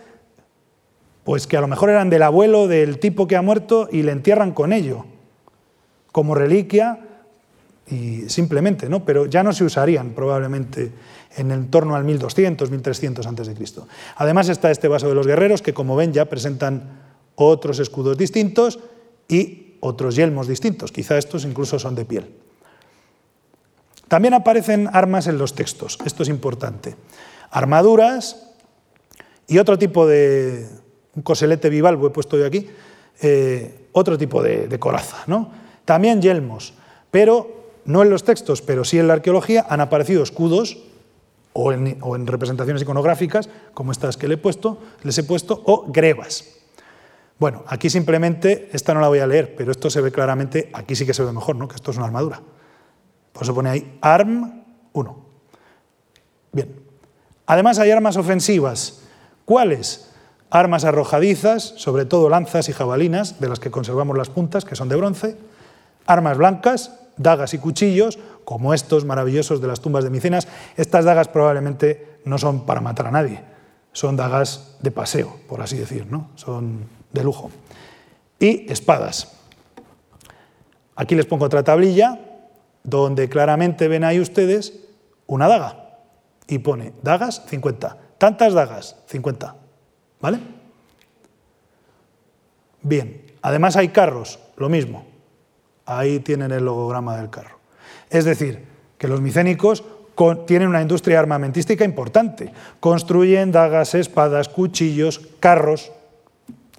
[1.25, 4.13] pues que a lo mejor eran del abuelo del tipo que ha muerto y le
[4.13, 5.07] entierran con ello,
[6.11, 6.99] como reliquia
[7.87, 9.05] y simplemente, ¿no?
[9.05, 10.93] Pero ya no se usarían probablemente
[11.37, 13.55] en el torno al 1200, 1300 a.C.
[14.17, 17.01] Además está este vaso de los guerreros que como ven ya presentan
[17.35, 18.81] otros escudos distintos
[19.29, 22.31] y otros yelmos distintos, quizá estos incluso son de piel.
[24.07, 26.95] También aparecen armas en los textos, esto es importante.
[27.51, 28.49] Armaduras
[29.49, 30.69] y otro tipo de,
[31.17, 32.69] un coselete bivalvo he puesto yo aquí,
[33.23, 35.25] eh, otro tipo de, coraza.
[35.27, 35.51] ¿no?
[35.85, 36.75] También yelmos,
[37.11, 40.79] pero no en los textos, pero sí en la arqueología han aparecido escudos
[41.55, 46.62] o en, representaciones iconográficas, como estas que le he puesto, les he puesto, o grebas.
[47.43, 50.95] Bueno, aquí simplemente, esta no la voy a leer, pero esto se ve claramente, aquí
[50.95, 51.67] sí que se ve mejor, ¿no?
[51.67, 52.41] que esto es una armadura.
[53.33, 54.63] Por eso pone ahí ARM
[54.93, 55.17] 1.
[56.53, 56.73] Bien.
[57.47, 59.03] Además hay armas ofensivas.
[59.45, 60.13] ¿Cuáles?
[60.51, 64.89] Armas arrojadizas, sobre todo lanzas y jabalinas, de las que conservamos las puntas, que son
[64.89, 65.37] de bronce.
[66.07, 70.47] Armas blancas, dagas y cuchillos, como estos maravillosos de las tumbas de Micenas.
[70.77, 73.43] Estas dagas probablemente no son para matar a nadie,
[73.91, 76.31] son dagas de paseo, por así decir, ¿no?
[76.37, 77.51] son de lujo.
[78.39, 79.33] Y espadas.
[80.97, 82.19] Aquí les pongo otra tablilla
[82.83, 84.81] donde claramente ven ahí ustedes
[85.27, 85.99] una daga
[86.47, 87.97] y pone dagas 50.
[88.19, 89.57] Tantas dagas, 50.
[90.21, 90.39] ¿Vale?
[92.83, 95.07] Bien, además hay carros, lo mismo.
[95.87, 97.59] Ahí tienen el logograma del carro.
[98.11, 98.65] Es decir,
[98.99, 99.85] que los micénicos
[100.47, 102.53] tienen una industria armamentística importante.
[102.79, 105.93] Construyen dagas, espadas, cuchillos, carros,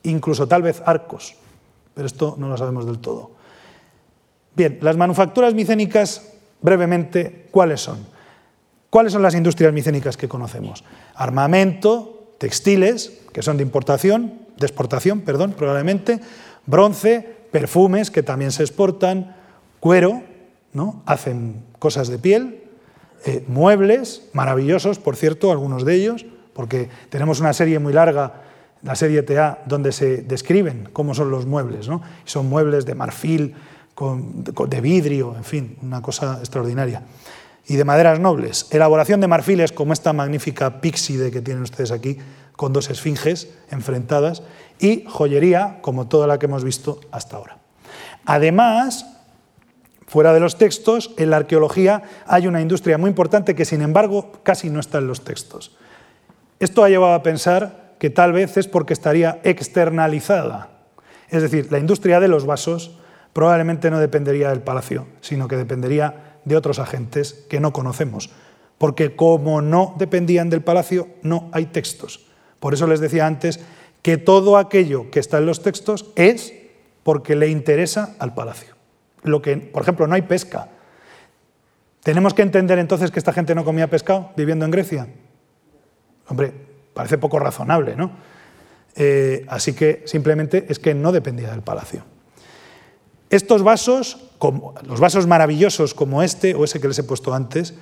[0.04, 1.36] incluso tal vez arcos.
[1.94, 3.32] Pero esto no lo sabemos del todo.
[4.56, 8.06] Bien, las manufacturas micénicas, brevemente, ¿cuáles son?
[8.90, 10.84] ¿Cuáles son las industrias micénicas que conocemos?
[11.16, 16.20] Armamento, textiles, que son de importación, de exportación, perdón, probablemente,
[16.68, 17.22] bronce,
[17.52, 19.36] perfumes, que también se exportan,
[19.80, 20.22] cuero,
[20.74, 21.02] ¿no?
[21.06, 22.64] hacen cosas de piel,
[23.26, 28.44] eh, muebles, maravillosos, por cierto, algunos de ellos, porque tenemos una serie muy larga,
[28.84, 31.88] la serie TA, donde se describen cómo son los muebles.
[31.88, 32.02] ¿no?
[32.26, 33.56] Son muebles de marfil,
[34.68, 37.04] de vidrio, en fin, una cosa extraordinaria
[37.68, 38.68] y de maderas nobles.
[38.72, 42.18] Elaboración de marfiles como esta magnífica píxide que tienen ustedes aquí,
[42.56, 44.44] con dos esfinges enfrentadas,
[44.80, 47.58] y joyería como toda la que hemos visto hasta ahora.
[48.26, 49.06] Además,
[50.08, 54.32] fuera de los textos, en la arqueología hay una industria muy importante que, sin embargo,
[54.44, 55.76] casi no está en los textos.
[56.60, 60.72] Esto ha llevado a pensar que tal vez es porque estaría externalizada.
[61.30, 63.00] Es decir, la industria de los vasos
[63.32, 68.30] probablemente no dependería del palacio, sino que dependería de otros agentes que no conocemos,
[68.78, 72.26] porque como no dependían del palacio, no hay textos.
[72.60, 73.62] Por eso les decía antes
[74.02, 76.54] que todo aquello que está en los textos es
[77.04, 78.76] porque le interesa al palacio.
[79.22, 80.68] Lo que, por ejemplo, no hay pesca.
[82.04, 85.08] ¿Tenemos que entender entonces que esta gente no comía pescado viviendo en Grecia?
[86.28, 88.12] Hombre, parece poco razonable, ¿no?
[88.96, 92.04] Eh, así que simplemente es que no dependía del palacio.
[93.30, 94.20] Estos vasos,
[94.84, 97.74] los vasos maravillosos como este o ese que les he puesto antes,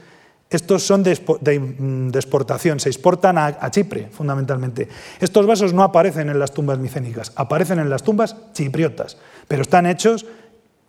[0.51, 4.89] estos son de, mm, exportación, se exportan a, Chipre fundamentalmente.
[5.21, 9.17] Estos vasos no aparecen en las tumbas micénicas, aparecen en las tumbas chipriotas,
[9.47, 10.25] pero están hechos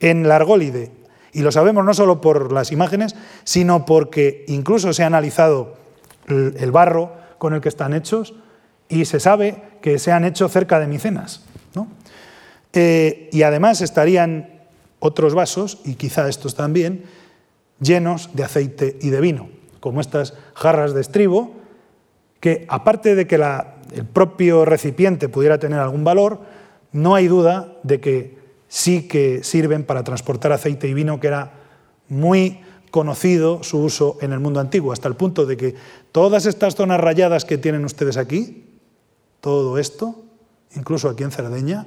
[0.00, 0.90] en la argólide.
[1.32, 5.76] Y lo sabemos no solo por las imágenes, sino porque incluso se ha analizado
[6.26, 7.12] el, barro
[7.42, 8.34] con el que están hechos
[8.88, 11.42] y se sabe que se han hecho cerca de Micenas.
[12.72, 14.62] Eh, y además estarían
[15.00, 17.02] otros vasos, y quizá estos también,
[17.80, 19.48] llenos de aceite y de vino,
[19.80, 21.56] como estas jarras de estribo,
[22.38, 26.42] que aparte de que el propio recipiente pudiera tener algún valor,
[26.92, 28.38] no hay duda de que
[28.68, 31.54] sí que sirven para transportar aceite y vino, que era
[32.08, 32.60] muy
[32.92, 35.74] conocido su uso en el mundo antiguo, hasta el punto de que
[36.12, 38.66] todas estas zonas rayadas que tienen ustedes aquí,
[39.40, 40.22] todo esto,
[40.76, 41.86] incluso aquí en Cerdeña,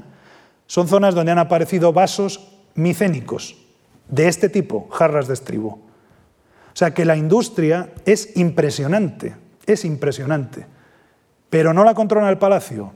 [0.66, 3.56] son zonas donde han aparecido vasos micénicos
[4.10, 5.68] de este tipo, jarras de estribo.
[5.70, 10.66] O sea que la industria es impresionante, es impresionante,
[11.50, 12.92] pero no la controla el palacio.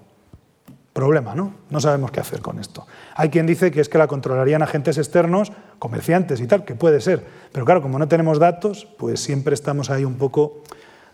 [1.00, 1.54] Problema, ¿no?
[1.70, 2.86] No sabemos qué hacer con esto.
[3.16, 7.00] Hay quien dice que es que la controlarían agentes externos, comerciantes y tal, que puede
[7.00, 7.26] ser.
[7.54, 10.62] Pero claro, como no tenemos datos, pues siempre estamos ahí un poco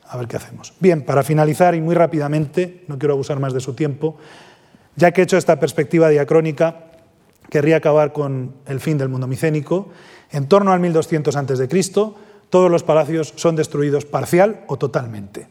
[0.08, 0.74] a ver qué hacemos.
[0.80, 4.18] Bien, para finalizar y muy rápidamente, no quiero abusar más de su tiempo,
[4.96, 6.86] ya que he hecho esta perspectiva diacrónica,
[7.52, 9.90] querría acabar con el fin del mundo micénico.
[10.32, 11.86] En torno al 1200 a.C.,
[12.50, 15.48] todos los palacios son destruidos parcial o totalmente.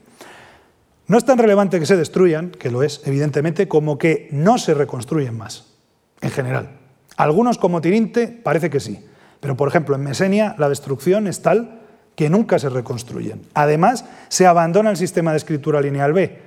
[1.06, 4.74] No es tan relevante que se destruyan, que lo es, evidentemente, como que no se
[4.74, 5.74] reconstruyen más,
[6.20, 6.78] en general.
[7.16, 9.04] Algunos, como Tirinte, parece que sí.
[9.40, 11.82] Pero, por ejemplo, en Mesenia la destrucción es tal
[12.16, 13.42] que nunca se reconstruyen.
[13.54, 16.38] Además, se abandona el sistema de escritura lineal B,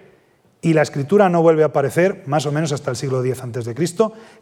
[0.62, 3.76] y la escritura no vuelve a aparecer más o menos hasta el siglo X a.C.,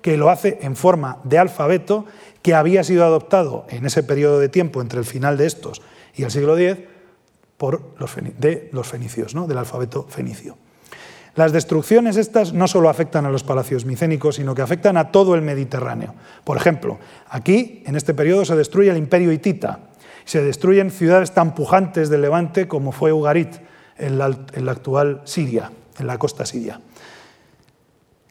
[0.02, 2.06] que lo hace en forma de alfabeto
[2.42, 5.82] que había sido adoptado en ese periodo de tiempo entre el final de estos
[6.16, 6.86] y el siglo X
[7.57, 9.48] de los fenicios, ¿no?
[9.48, 10.57] del alfabeto fenicio.
[11.36, 15.36] Las destrucciones estas no solo afectan a los palacios micénicos, sino que afectan a todo
[15.36, 16.15] el Mediterráneo.
[16.45, 19.80] Por ejemplo, aquí, en este periodo, se destruye el imperio hitita
[20.23, 23.53] Se destruyen ciudades tan pujantes del Levante como fue Ugarit,
[23.98, 26.82] en la actual Siria, en la costa siria.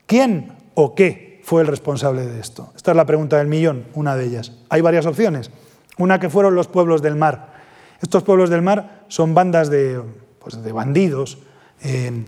[0.06, 2.72] ¿Quién o qué fue el responsable de esto?
[2.76, 4.52] Esta es la pregunta del millón, una de ellas.
[4.68, 5.50] Hay varias opciones.
[5.96, 7.53] Una que fueron los pueblos del mar.
[8.00, 10.00] Estos pueblos del mar son bandas de,
[10.38, 11.38] pues, de bandidos
[11.82, 12.24] eh,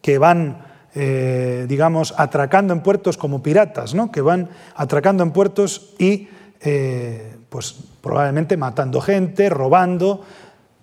[0.00, 4.12] que van, eh, digamos, atracando en puertos como piratas, ¿no?
[4.12, 6.28] que van atracando en puertos y
[6.60, 10.24] eh, pues, probablemente matando gente, robando,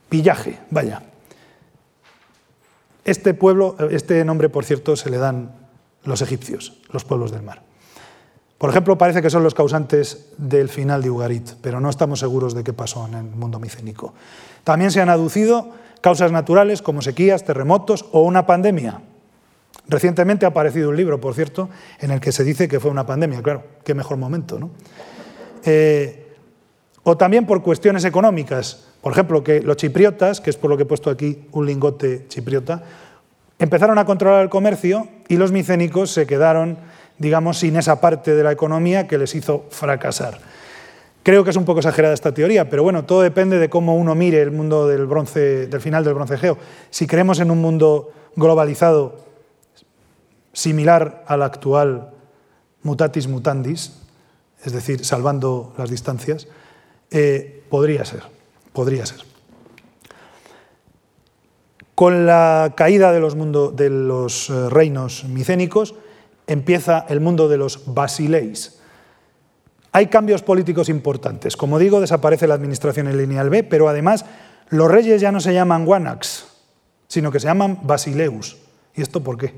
[0.09, 1.03] pillaje, vaya.
[3.03, 5.51] Este pueblo, este nombre, por cierto, se le dan
[6.03, 7.70] los egipcios, los pueblos del mar.
[8.61, 12.53] Por ejemplo, parece que son los causantes del final de Ugarit, pero no estamos seguros
[12.53, 14.13] de qué pasó en el mundo micénico.
[14.63, 19.01] También se han aducido causas naturales como sequías, terremotos o una pandemia.
[19.87, 21.69] Recientemente ha aparecido un libro, por cierto,
[22.01, 23.41] en el que se dice que fue una pandemia.
[23.41, 24.69] Claro, qué mejor momento, ¿no?
[25.65, 26.35] Eh,
[27.01, 28.85] o también por cuestiones económicas.
[29.01, 32.27] Por ejemplo, que los chipriotas, que es por lo que he puesto aquí un lingote
[32.27, 32.83] chipriota,
[33.57, 36.77] empezaron a controlar el comercio y los micénicos se quedaron,
[37.21, 40.39] digamos, sin esa parte de la economía que les hizo fracasar.
[41.23, 44.15] Creo que es un poco exagerada esta teoría, pero bueno, todo depende de cómo uno
[44.15, 46.57] mire el mundo del, bronce, del final del bronce geo.
[46.89, 49.19] Si creemos en un mundo globalizado
[50.51, 52.09] similar al actual
[52.81, 54.01] mutatis mutandis,
[54.63, 56.47] es decir, salvando las distancias,
[57.11, 58.23] eh, podría ser,
[58.73, 59.19] podría ser.
[61.93, 63.35] Con la caída de los,
[63.75, 65.93] de los eh, reinos micénicos
[66.47, 68.79] empieza el mundo de los basileis.
[69.91, 71.57] Hay cambios políticos importantes.
[71.57, 74.25] Como digo, desaparece la administración en lineal B, pero además
[74.69, 76.45] los reyes ya no se llaman Wanax,
[77.07, 78.57] sino que se llaman Basileus.
[78.95, 79.53] ¿Y esto por qué?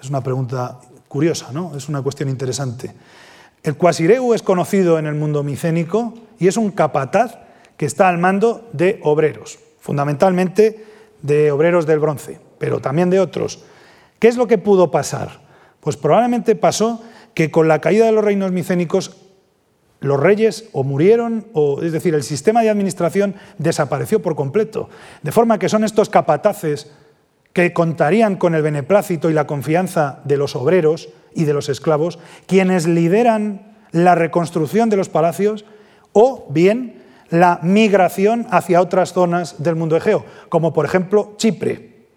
[0.00, 1.76] Es una pregunta curiosa, ¿no?
[1.76, 2.94] Es una cuestión interesante.
[3.62, 7.38] El Quasireu es conocido en el mundo micénico y es un capataz
[7.76, 10.84] que está al mando de obreros, fundamentalmente
[11.22, 13.64] de obreros del bronce, pero también de otros.
[14.18, 15.45] ¿Qué es lo que pudo pasar?
[15.86, 17.00] Pues probablemente pasó
[17.32, 19.18] que con la caída de los reinos micénicos
[20.00, 24.88] los reyes o murieron, o, es decir, el sistema de administración desapareció por completo.
[25.22, 26.90] De forma que son estos capataces
[27.52, 32.18] que contarían con el beneplácito y la confianza de los obreros y de los esclavos,
[32.48, 35.66] quienes lideran la reconstrucción de los palacios
[36.12, 42.08] o bien la migración hacia otras zonas del mundo egeo, como por ejemplo Chipre,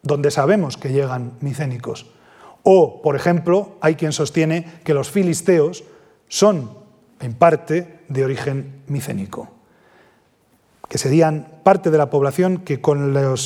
[0.00, 2.06] donde sabemos que llegan micénicos.
[2.62, 5.84] O, por ejemplo, hay quien sostiene que los filisteos
[6.28, 6.78] son
[7.20, 9.48] en parte de origen micénico,
[10.88, 13.36] que serían parte de la población que con el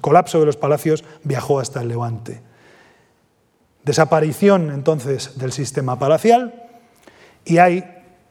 [0.00, 2.42] colapso de los palacios viajó hasta el Levante.
[3.84, 6.68] Desaparición entonces del sistema palacial
[7.44, 7.84] y hay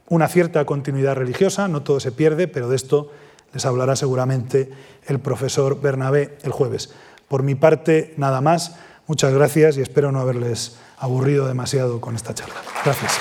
[0.08, 3.10] una cierta continuidad religiosa, no todo se pierde, pero de esto
[3.52, 4.70] les hablará seguramente
[5.06, 6.92] el profesor Bernabé el jueves.
[7.28, 8.76] Por mi parte, nada más.
[9.06, 12.54] Muchas gracias y espero no haberles aburrido demasiado con esta charla.
[12.84, 13.18] Gracias.